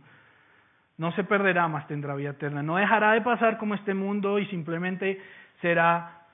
[0.98, 2.62] no se perderá, más tendrá vida eterna.
[2.62, 5.20] No dejará de pasar como este mundo y simplemente
[5.60, 6.26] será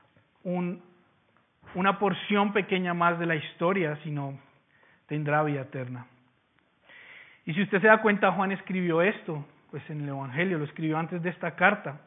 [0.43, 0.83] un,
[1.75, 4.39] una porción pequeña más de la historia, sino
[5.07, 6.07] tendrá vida eterna.
[7.47, 10.99] Y si usted se da cuenta, Juan escribió esto, pues en el Evangelio, lo escribió
[10.99, 12.01] antes de esta carta.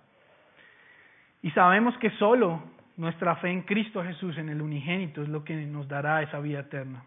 [1.41, 2.61] Y sabemos que solo
[2.97, 6.61] nuestra fe en Cristo Jesús, en el unigénito, es lo que nos dará esa vida
[6.61, 7.03] eterna.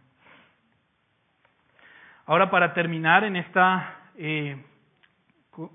[2.26, 4.56] Ahora, para terminar en esta, eh,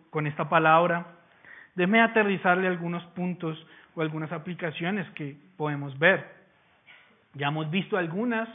[0.10, 1.06] con esta palabra,
[1.76, 6.34] déjeme aterrizarle algunos puntos o algunas aplicaciones que podemos ver.
[7.34, 8.48] Ya hemos visto algunas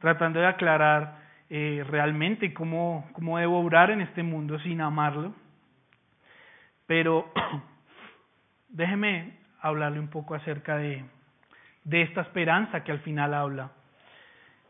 [0.00, 5.32] tratando de aclarar eh, realmente cómo, cómo debo obrar en este mundo sin amarlo.
[6.86, 7.32] Pero
[8.68, 11.04] déjeme hablarle un poco acerca de,
[11.90, 13.72] esta esperanza que al final habla.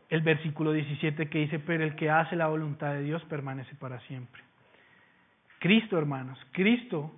[0.09, 3.99] El versículo 17 que dice, pero el que hace la voluntad de Dios permanece para
[4.01, 4.41] siempre.
[5.59, 7.11] Cristo, hermanos, Cristo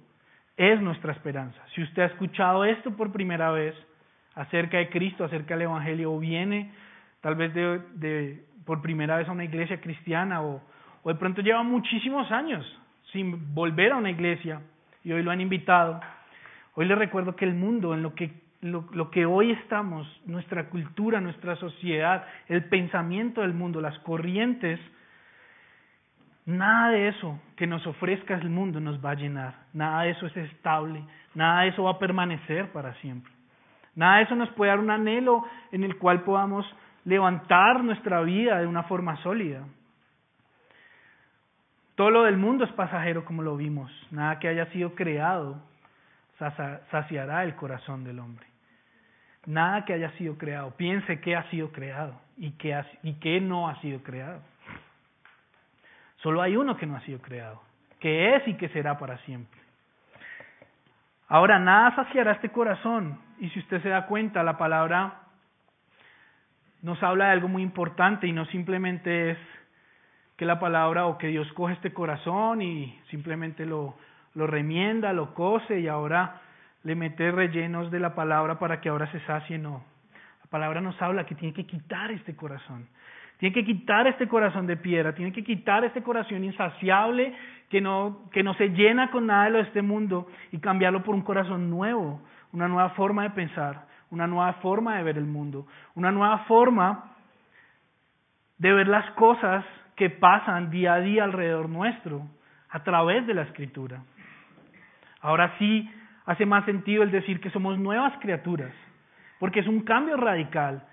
[0.55, 1.59] es nuestra esperanza.
[1.75, 3.75] Si usted ha escuchado esto por primera vez,
[4.33, 6.71] acerca de Cristo, acerca del Evangelio, o viene
[7.21, 10.61] tal vez de, por primera vez a una iglesia cristiana, o
[11.05, 12.65] de pronto lleva muchísimos años
[13.11, 14.61] sin volver a una iglesia
[15.03, 15.99] y hoy lo han invitado.
[16.79, 21.19] Hoy le recuerdo que el mundo, en lo que, lo que hoy estamos, nuestra cultura,
[21.19, 24.79] nuestra sociedad, el pensamiento del mundo, las corrientes,
[26.47, 29.53] Nada de eso que nos ofrezca el mundo nos va a llenar.
[29.73, 31.03] Nada de eso es estable.
[31.35, 33.33] Nada de eso va a permanecer para siempre.
[33.95, 36.65] Nada de eso nos puede dar un anhelo en el cual podamos
[37.03, 39.65] levantar nuestra vida de una forma sólida.
[41.95, 43.91] Todo lo del mundo es pasajero como lo vimos.
[44.11, 45.61] Nada que haya sido creado
[46.37, 48.45] saciará el corazón del hombre.
[49.45, 50.71] Nada que haya sido creado.
[50.75, 54.41] Piense qué ha sido creado y qué, y qué no ha sido creado.
[56.17, 57.61] Solo hay uno que no ha sido creado,
[57.99, 59.59] que es y que será para siempre.
[61.29, 63.19] Ahora, nada saciará este corazón.
[63.39, 65.21] Y si usted se da cuenta, la palabra
[66.81, 69.37] nos habla de algo muy importante y no simplemente es
[70.35, 73.97] que la palabra o que Dios coge este corazón y simplemente lo,
[74.37, 76.41] lo remienda, lo cose y ahora
[76.83, 79.57] le mete rellenos de la palabra para que ahora se sacie.
[79.57, 79.83] No.
[80.43, 82.87] La palabra nos habla que tiene que quitar este corazón.
[83.39, 87.33] Tiene que quitar este corazón de piedra, tiene que quitar este corazón insaciable
[87.69, 91.03] que no, que no se llena con nada de lo de este mundo y cambiarlo
[91.03, 92.21] por un corazón nuevo,
[92.53, 95.65] una nueva forma de pensar, una nueva forma de ver el mundo,
[95.95, 97.15] una nueva forma
[98.59, 99.65] de ver las cosas
[99.95, 102.21] que pasan día a día alrededor nuestro
[102.69, 104.03] a través de la escritura.
[105.21, 105.89] Ahora sí
[106.25, 108.73] hace más sentido el decir que somos nuevas criaturas,
[109.39, 110.83] porque es un cambio radical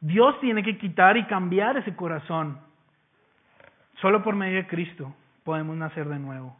[0.00, 2.58] Dios tiene que quitar y cambiar ese corazón.
[4.00, 6.56] Solo por medio de Cristo podemos nacer de nuevo.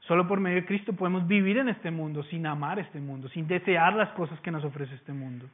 [0.00, 3.48] Solo por medio de Cristo podemos vivir en este mundo sin amar este mundo, sin
[3.48, 5.46] desear las cosas que nos ofrece este mundo.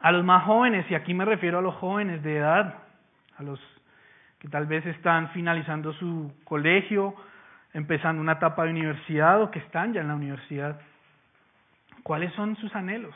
[0.00, 2.74] A los más jóvenes, y aquí me refiero a los jóvenes de edad,
[3.36, 3.60] a los
[4.38, 7.14] que tal vez están finalizando su colegio,
[7.74, 10.80] empezando una etapa de universidad o que están ya en la universidad.
[12.04, 13.14] ¿Cuáles son sus anhelos?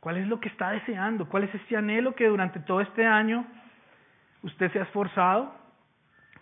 [0.00, 1.28] ¿Cuál es lo que está deseando?
[1.28, 3.44] ¿Cuál es ese anhelo que durante todo este año
[4.42, 5.54] usted se ha esforzado?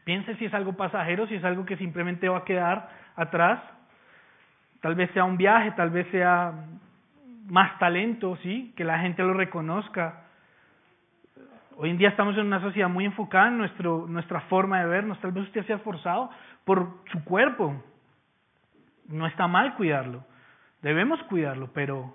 [0.05, 3.61] Piense si es algo pasajero, si es algo que simplemente va a quedar atrás.
[4.80, 6.53] Tal vez sea un viaje, tal vez sea
[7.47, 8.72] más talento, ¿sí?
[8.76, 10.22] Que la gente lo reconozca.
[11.76, 15.18] Hoy en día estamos en una sociedad muy enfocada en nuestro, nuestra forma de vernos.
[15.20, 16.30] Tal vez usted se ha esforzado
[16.66, 17.80] por su cuerpo.
[19.08, 20.24] No está mal cuidarlo.
[20.82, 22.14] Debemos cuidarlo, pero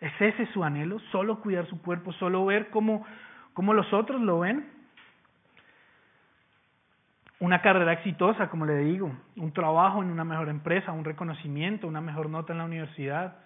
[0.00, 1.00] ¿es ese su anhelo?
[1.10, 2.12] ¿Solo cuidar su cuerpo?
[2.12, 3.04] ¿Solo ver cómo,
[3.52, 4.70] cómo los otros lo ven?
[7.40, 12.00] Una carrera exitosa, como le digo, un trabajo en una mejor empresa, un reconocimiento, una
[12.00, 13.38] mejor nota en la universidad.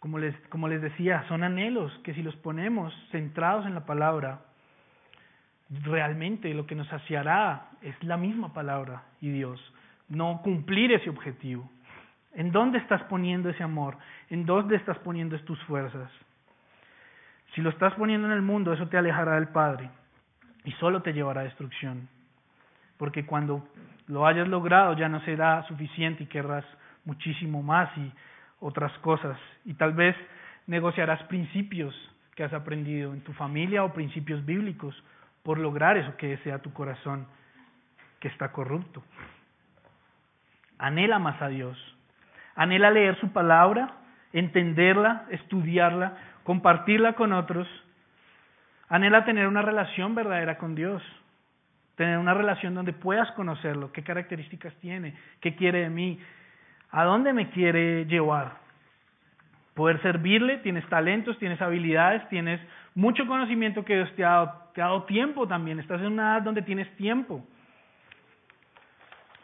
[0.00, 4.40] Como les, como les decía, son anhelos que si los ponemos centrados en la palabra,
[5.70, 9.60] realmente lo que nos saciará es la misma palabra y Dios,
[10.08, 11.70] no cumplir ese objetivo.
[12.34, 13.96] ¿En dónde estás poniendo ese amor?
[14.30, 16.10] ¿En dónde estás poniendo tus fuerzas?
[17.54, 19.90] Si lo estás poniendo en el mundo, eso te alejará del Padre
[20.64, 22.08] y solo te llevará a destrucción.
[22.96, 23.66] Porque cuando
[24.06, 26.64] lo hayas logrado ya no será suficiente y querrás
[27.04, 28.12] muchísimo más y
[28.60, 29.38] otras cosas.
[29.64, 30.16] Y tal vez
[30.66, 31.94] negociarás principios
[32.34, 34.94] que has aprendido en tu familia o principios bíblicos
[35.48, 37.26] por lograr eso que desea tu corazón,
[38.20, 39.02] que está corrupto.
[40.76, 41.78] Anhela más a Dios.
[42.54, 43.94] Anhela leer su palabra,
[44.34, 47.66] entenderla, estudiarla, compartirla con otros.
[48.90, 51.02] Anhela tener una relación verdadera con Dios.
[51.96, 56.20] Tener una relación donde puedas conocerlo, qué características tiene, qué quiere de mí,
[56.90, 58.58] a dónde me quiere llevar.
[59.72, 62.60] Poder servirle, tienes talentos, tienes habilidades, tienes
[62.94, 66.42] mucho conocimiento que Dios te ha dado, te dado tiempo también, estás en una edad
[66.42, 67.44] donde tienes tiempo.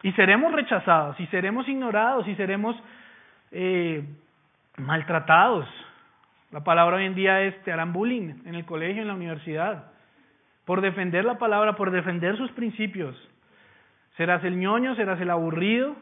[0.04, 2.76] Y seremos rechazados, y seremos ignorados, y seremos
[3.50, 4.04] eh,
[4.76, 5.66] maltratados.
[6.52, 9.90] La palabra hoy en día es, te harán bullying en el colegio, en la universidad,
[10.64, 13.16] por defender la palabra, por defender sus principios.
[14.16, 15.96] Serás el ñoño, serás el aburrido,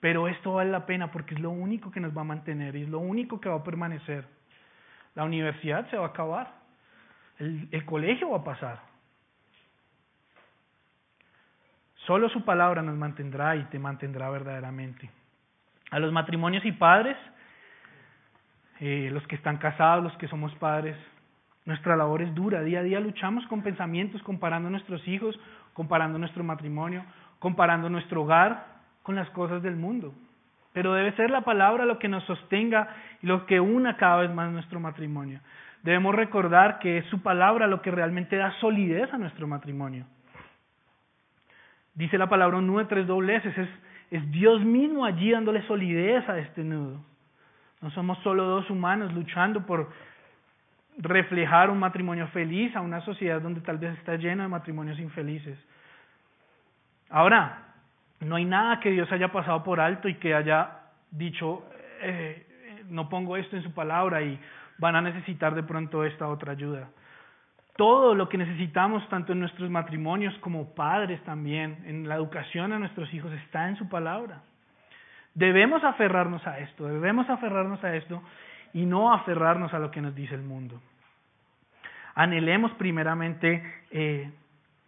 [0.00, 2.84] pero esto vale la pena porque es lo único que nos va a mantener y
[2.84, 4.24] es lo único que va a permanecer.
[5.14, 6.57] La universidad se va a acabar.
[7.38, 8.80] El, colegio va a pasar.
[12.06, 15.10] Solo su palabra nos mantendrá y te mantendrá verdaderamente.
[15.90, 17.16] A los matrimonios y padres,
[18.80, 20.96] eh, los que están casados, los que somos padres,
[21.64, 22.62] nuestra labor es dura.
[22.62, 25.38] Día a día luchamos con pensamientos, comparando nuestros hijos,
[25.74, 27.04] comparando nuestro matrimonio,
[27.38, 30.12] comparando nuestro hogar, con las cosas del mundo.
[30.72, 34.34] Pero debe ser la palabra lo que nos sostenga y lo que una cada vez
[34.34, 35.40] más nuestro matrimonio.
[35.82, 40.04] Debemos recordar que es su palabra lo que realmente da solidez a nuestro matrimonio.
[41.94, 43.68] Dice la palabra un nudo de tres dobleces, es,
[44.10, 47.00] es Dios mismo allí dándole solidez a este nudo.
[47.80, 49.88] No somos solo dos humanos luchando por
[50.98, 55.58] reflejar un matrimonio feliz a una sociedad donde tal vez está llena de matrimonios infelices.
[57.08, 57.62] Ahora,
[58.20, 60.70] no hay nada que Dios haya pasado por alto y que haya
[61.10, 61.64] dicho,
[62.02, 62.46] eh,
[62.90, 64.38] no pongo esto en su palabra y
[64.78, 66.88] van a necesitar de pronto esta otra ayuda.
[67.76, 72.78] Todo lo que necesitamos, tanto en nuestros matrimonios como padres también, en la educación a
[72.78, 74.42] nuestros hijos, está en su palabra.
[75.34, 78.22] Debemos aferrarnos a esto, debemos aferrarnos a esto
[78.72, 80.80] y no aferrarnos a lo que nos dice el mundo.
[82.16, 84.28] Anhelemos primeramente eh,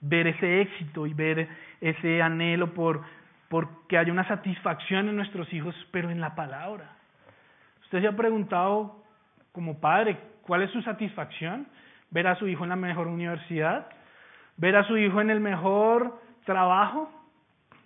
[0.01, 1.49] ver ese éxito y ver
[1.81, 3.03] ese anhelo por
[3.49, 6.93] porque haya una satisfacción en nuestros hijos, pero en la palabra.
[7.83, 9.00] ¿Usted se ha preguntado
[9.53, 11.67] como padre cuál es su satisfacción?
[12.11, 13.87] ¿Ver a su hijo en la mejor universidad?
[14.57, 17.11] ¿Ver a su hijo en el mejor trabajo?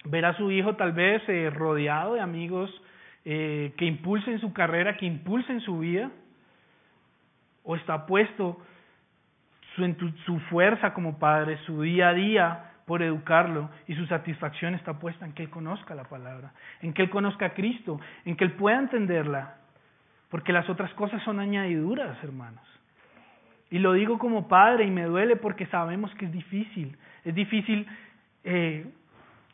[0.05, 2.71] ¿Ver a su hijo tal vez eh, rodeado de amigos
[3.25, 6.11] eh, que impulsen su carrera, que impulsen su vida?
[7.63, 8.59] ¿O está puesto
[9.77, 14.99] su, su fuerza como padre, su día a día, por educarlo y su satisfacción está
[14.99, 18.45] puesta en que él conozca la palabra, en que él conozca a Cristo, en que
[18.45, 19.57] él pueda entenderla,
[20.35, 22.65] porque las otras cosas son añadiduras, hermanos.
[23.71, 27.87] Y lo digo como padre y me duele porque sabemos que es difícil, es difícil
[28.43, 28.85] eh,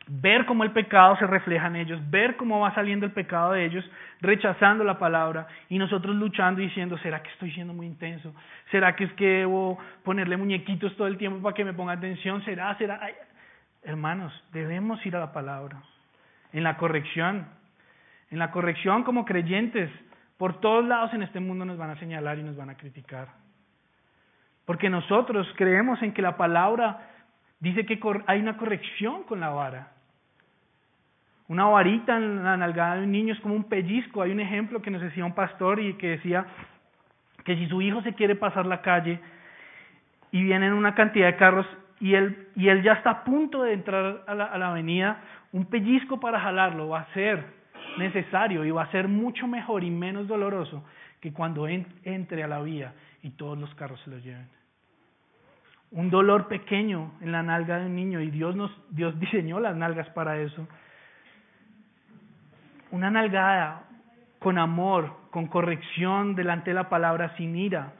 [0.07, 3.63] ver cómo el pecado se refleja en ellos, ver cómo va saliendo el pecado de
[3.63, 3.87] ellos,
[4.21, 8.33] rechazando la palabra y nosotros luchando y diciendo, ¿será que estoy siendo muy intenso?
[8.71, 12.43] ¿Será que es que debo ponerle muñequitos todo el tiempo para que me ponga atención?
[12.43, 12.75] ¿Será?
[12.79, 12.99] ¿Será?
[13.83, 15.83] Hermanos, debemos ir a la palabra,
[16.51, 17.45] en la corrección,
[18.31, 19.91] en la corrección como creyentes,
[20.41, 23.27] por todos lados en este mundo nos van a señalar y nos van a criticar.
[24.65, 27.11] Porque nosotros creemos en que la palabra
[27.59, 29.91] dice que hay una corrección con la vara.
[31.47, 34.23] Una varita en la nalgada de un niño es como un pellizco.
[34.23, 36.47] Hay un ejemplo que nos decía un pastor y que decía
[37.45, 39.19] que si su hijo se quiere pasar la calle
[40.31, 41.67] y vienen una cantidad de carros
[41.99, 45.21] y él, y él ya está a punto de entrar a la, a la avenida,
[45.51, 47.60] un pellizco para jalarlo va a ser
[47.97, 50.83] necesario y va a ser mucho mejor y menos doloroso
[51.19, 54.47] que cuando entre a la vía y todos los carros se lo lleven.
[55.91, 59.75] Un dolor pequeño en la nalga de un niño y Dios nos Dios diseñó las
[59.75, 60.67] nalgas para eso
[62.91, 63.83] una nalgada
[64.39, 67.93] con amor, con corrección delante de la palabra sin ira,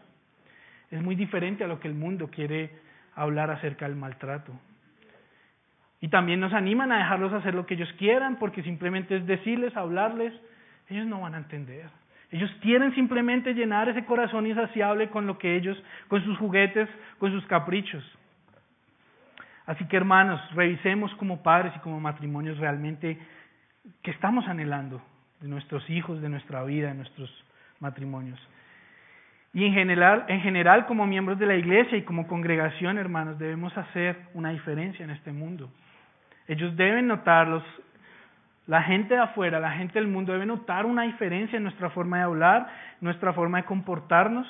[0.90, 2.72] es muy diferente a lo que el mundo quiere
[3.16, 4.52] hablar acerca del maltrato.
[6.02, 9.78] Y también nos animan a dejarlos hacer lo que ellos quieran, porque simplemente es decirles,
[9.78, 10.34] hablarles,
[10.90, 11.90] ellos no van a entender.
[12.32, 17.32] Ellos quieren simplemente llenar ese corazón insaciable con lo que ellos, con sus juguetes, con
[17.32, 18.04] sus caprichos.
[19.66, 23.20] Así que hermanos, revisemos como padres y como matrimonios realmente
[24.02, 25.02] que estamos anhelando
[25.40, 27.30] de nuestros hijos, de nuestra vida, de nuestros
[27.80, 28.40] matrimonios.
[29.54, 33.78] Y en general, en general, como miembros de la iglesia y como congregación, hermanos, debemos
[33.78, 35.70] hacer una diferencia en este mundo.
[36.52, 37.64] Ellos deben notarlos,
[38.68, 42.18] la gente de afuera, la gente del mundo debe notar una diferencia en nuestra forma
[42.18, 42.68] de hablar,
[43.00, 44.46] nuestra forma de comportarnos,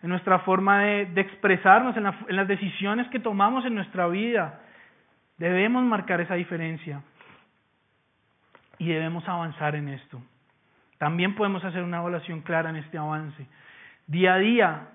[0.00, 4.60] en nuestra forma de, expresarnos, en, en las decisiones que tomamos en nuestra vida.
[5.38, 7.02] Debemos marcar esa diferencia
[8.78, 10.22] y debemos avanzar en esto.
[10.98, 13.44] También podemos hacer una evaluación clara en este avance.
[14.06, 14.88] Día a día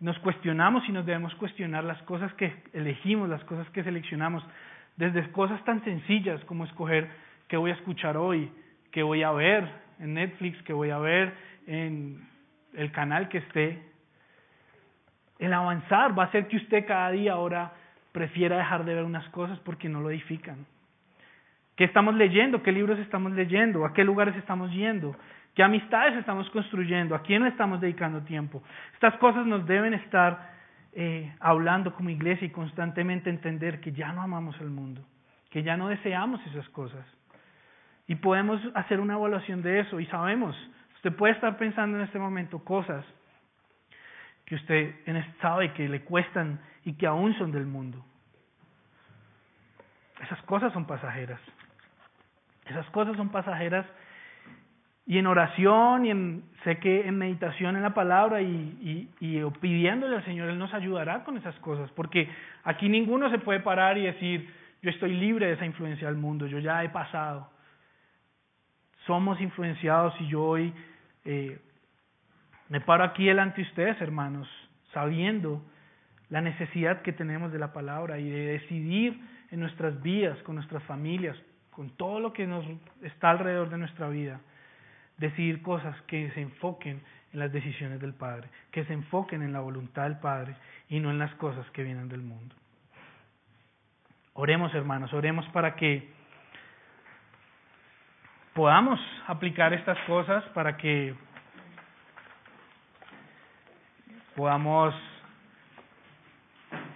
[0.00, 4.42] nos cuestionamos y nos debemos cuestionar las cosas que elegimos, las cosas que seleccionamos,
[4.96, 7.08] desde cosas tan sencillas como escoger
[7.48, 8.50] qué voy a escuchar hoy,
[8.90, 9.68] qué voy a ver
[10.00, 11.34] en Netflix, qué voy a ver
[11.66, 12.26] en
[12.74, 13.82] el canal que esté.
[15.38, 17.72] El avanzar va a hacer que usted cada día ahora
[18.12, 20.66] prefiera dejar de ver unas cosas porque no lo edifican.
[21.76, 22.62] ¿Qué estamos leyendo?
[22.62, 23.84] ¿Qué libros estamos leyendo?
[23.84, 25.14] ¿A qué lugares estamos yendo?
[25.54, 27.14] ¿Qué amistades estamos construyendo?
[27.14, 28.62] ¿A quién estamos dedicando tiempo?
[28.94, 30.55] Estas cosas nos deben estar
[30.98, 35.04] eh, hablando como iglesia y constantemente entender que ya no amamos el mundo,
[35.50, 37.04] que ya no deseamos esas cosas.
[38.08, 40.56] Y podemos hacer una evaluación de eso y sabemos,
[40.94, 43.04] usted puede estar pensando en este momento cosas
[44.46, 44.94] que usted
[45.42, 48.02] sabe que le cuestan y que aún son del mundo.
[50.22, 51.40] Esas cosas son pasajeras.
[52.64, 53.84] Esas cosas son pasajeras
[55.06, 59.08] y en oración y en, sé que en meditación en la palabra y,
[59.60, 62.28] pidiéndole al Señor, Él nos ayudará con esas cosas, porque
[62.64, 64.52] aquí ninguno se puede parar y decir,
[64.82, 67.48] yo estoy libre de esa influencia del mundo, yo ya he pasado.
[69.06, 70.74] Somos influenciados y yo hoy
[71.24, 71.60] eh,
[72.68, 74.48] me paro aquí delante de ustedes, hermanos,
[74.92, 75.62] sabiendo
[76.30, 79.20] la necesidad que tenemos de la palabra y de decidir
[79.52, 81.36] en nuestras vidas, con nuestras familias,
[81.70, 82.64] con todo lo que nos
[83.02, 84.40] está alrededor de nuestra vida,
[85.18, 87.02] decidir cosas que se enfoquen
[87.32, 90.56] en las decisiones del Padre, que se enfoquen en la voluntad del Padre
[90.88, 92.54] y no en las cosas que vienen del mundo.
[94.34, 96.10] Oremos, hermanos, oremos para que
[98.54, 101.14] podamos aplicar estas cosas, para que
[104.34, 104.94] podamos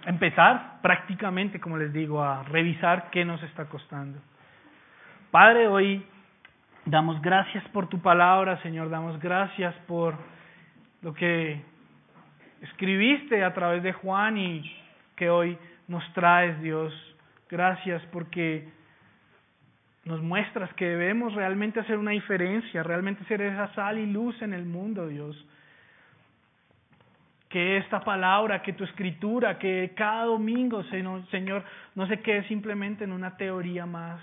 [0.05, 4.19] empezar prácticamente, como les digo, a revisar qué nos está costando.
[5.31, 6.05] Padre, hoy
[6.85, 10.15] damos gracias por tu palabra, Señor, damos gracias por
[11.01, 11.61] lo que
[12.61, 14.77] escribiste a través de Juan y
[15.15, 16.93] que hoy nos traes, Dios.
[17.49, 18.69] Gracias porque
[20.05, 24.53] nos muestras que debemos realmente hacer una diferencia, realmente ser esa sal y luz en
[24.53, 25.45] el mundo, Dios.
[27.49, 31.63] Que esta palabra, que tu escritura, que cada domingo, Señor,
[31.95, 34.21] no se quede simplemente en una teoría más,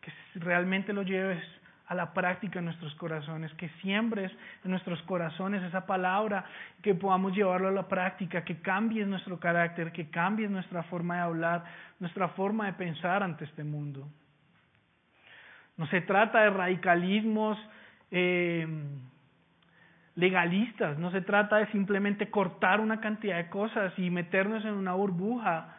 [0.00, 1.42] que realmente lo lleves
[1.86, 4.32] a la práctica en nuestros corazones, que siembres
[4.64, 6.44] en nuestros corazones esa palabra,
[6.82, 11.20] que podamos llevarlo a la práctica, que cambies nuestro carácter, que cambies nuestra forma de
[11.22, 11.64] hablar,
[12.00, 14.08] nuestra forma de pensar ante este mundo.
[15.76, 17.58] No se trata de radicalismos
[18.10, 18.66] eh,
[20.14, 24.94] legalistas, no se trata de simplemente cortar una cantidad de cosas y meternos en una
[24.94, 25.74] burbuja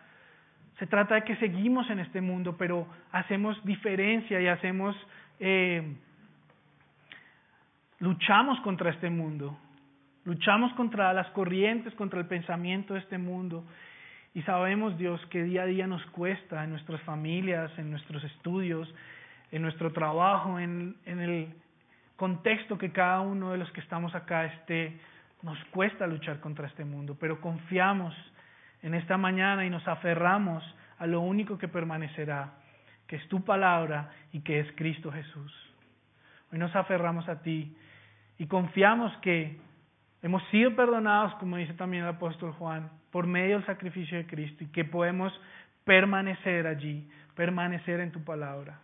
[0.80, 4.96] se trata de que seguimos en este mundo, pero hacemos diferencia y hacemos,
[5.40, 5.96] eh,
[8.00, 9.58] luchamos contra este mundo,
[10.24, 13.64] luchamos contra las corrientes, contra el pensamiento de este mundo.
[14.34, 18.94] Y sabemos, Dios, que día a día nos cuesta en nuestras familias, en nuestros estudios,
[19.52, 21.54] en nuestro trabajo, en, en el
[22.16, 25.00] contexto que cada uno de los que estamos acá esté,
[25.42, 28.16] nos cuesta luchar contra este mundo, pero confiamos
[28.82, 30.64] en esta mañana y nos aferramos
[30.98, 32.54] a lo único que permanecerá,
[33.08, 35.54] que es tu palabra y que es Cristo Jesús.
[36.52, 37.76] Hoy nos aferramos a ti
[38.38, 39.58] y confiamos que
[40.22, 44.64] hemos sido perdonados, como dice también el apóstol Juan, por medio del sacrificio de Cristo
[44.64, 45.32] y que podemos
[45.84, 48.80] permanecer allí, permanecer en tu palabra.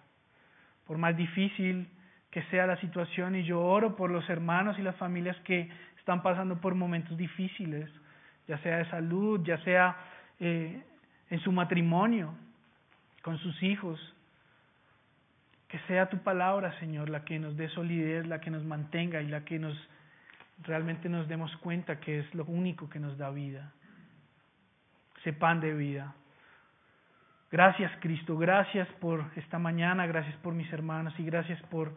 [0.85, 1.87] Por más difícil
[2.29, 5.69] que sea la situación, y yo oro por los hermanos y las familias que
[5.99, 7.89] están pasando por momentos difíciles,
[8.47, 9.97] ya sea de salud, ya sea
[10.39, 10.81] eh,
[11.29, 12.33] en su matrimonio,
[13.21, 13.99] con sus hijos.
[15.71, 19.27] Que sea tu palabra, Señor, la que nos dé solidez, la que nos mantenga y
[19.27, 19.77] la que nos
[20.63, 23.71] realmente nos demos cuenta que es lo único que nos da vida.
[25.21, 26.13] Ese pan de vida.
[27.51, 28.37] Gracias, Cristo.
[28.37, 30.05] Gracias por esta mañana.
[30.07, 31.93] Gracias por mis hermanos y gracias por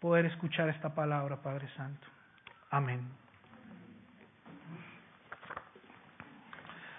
[0.00, 2.06] poder escuchar esta palabra, Padre Santo.
[2.70, 3.21] Amén.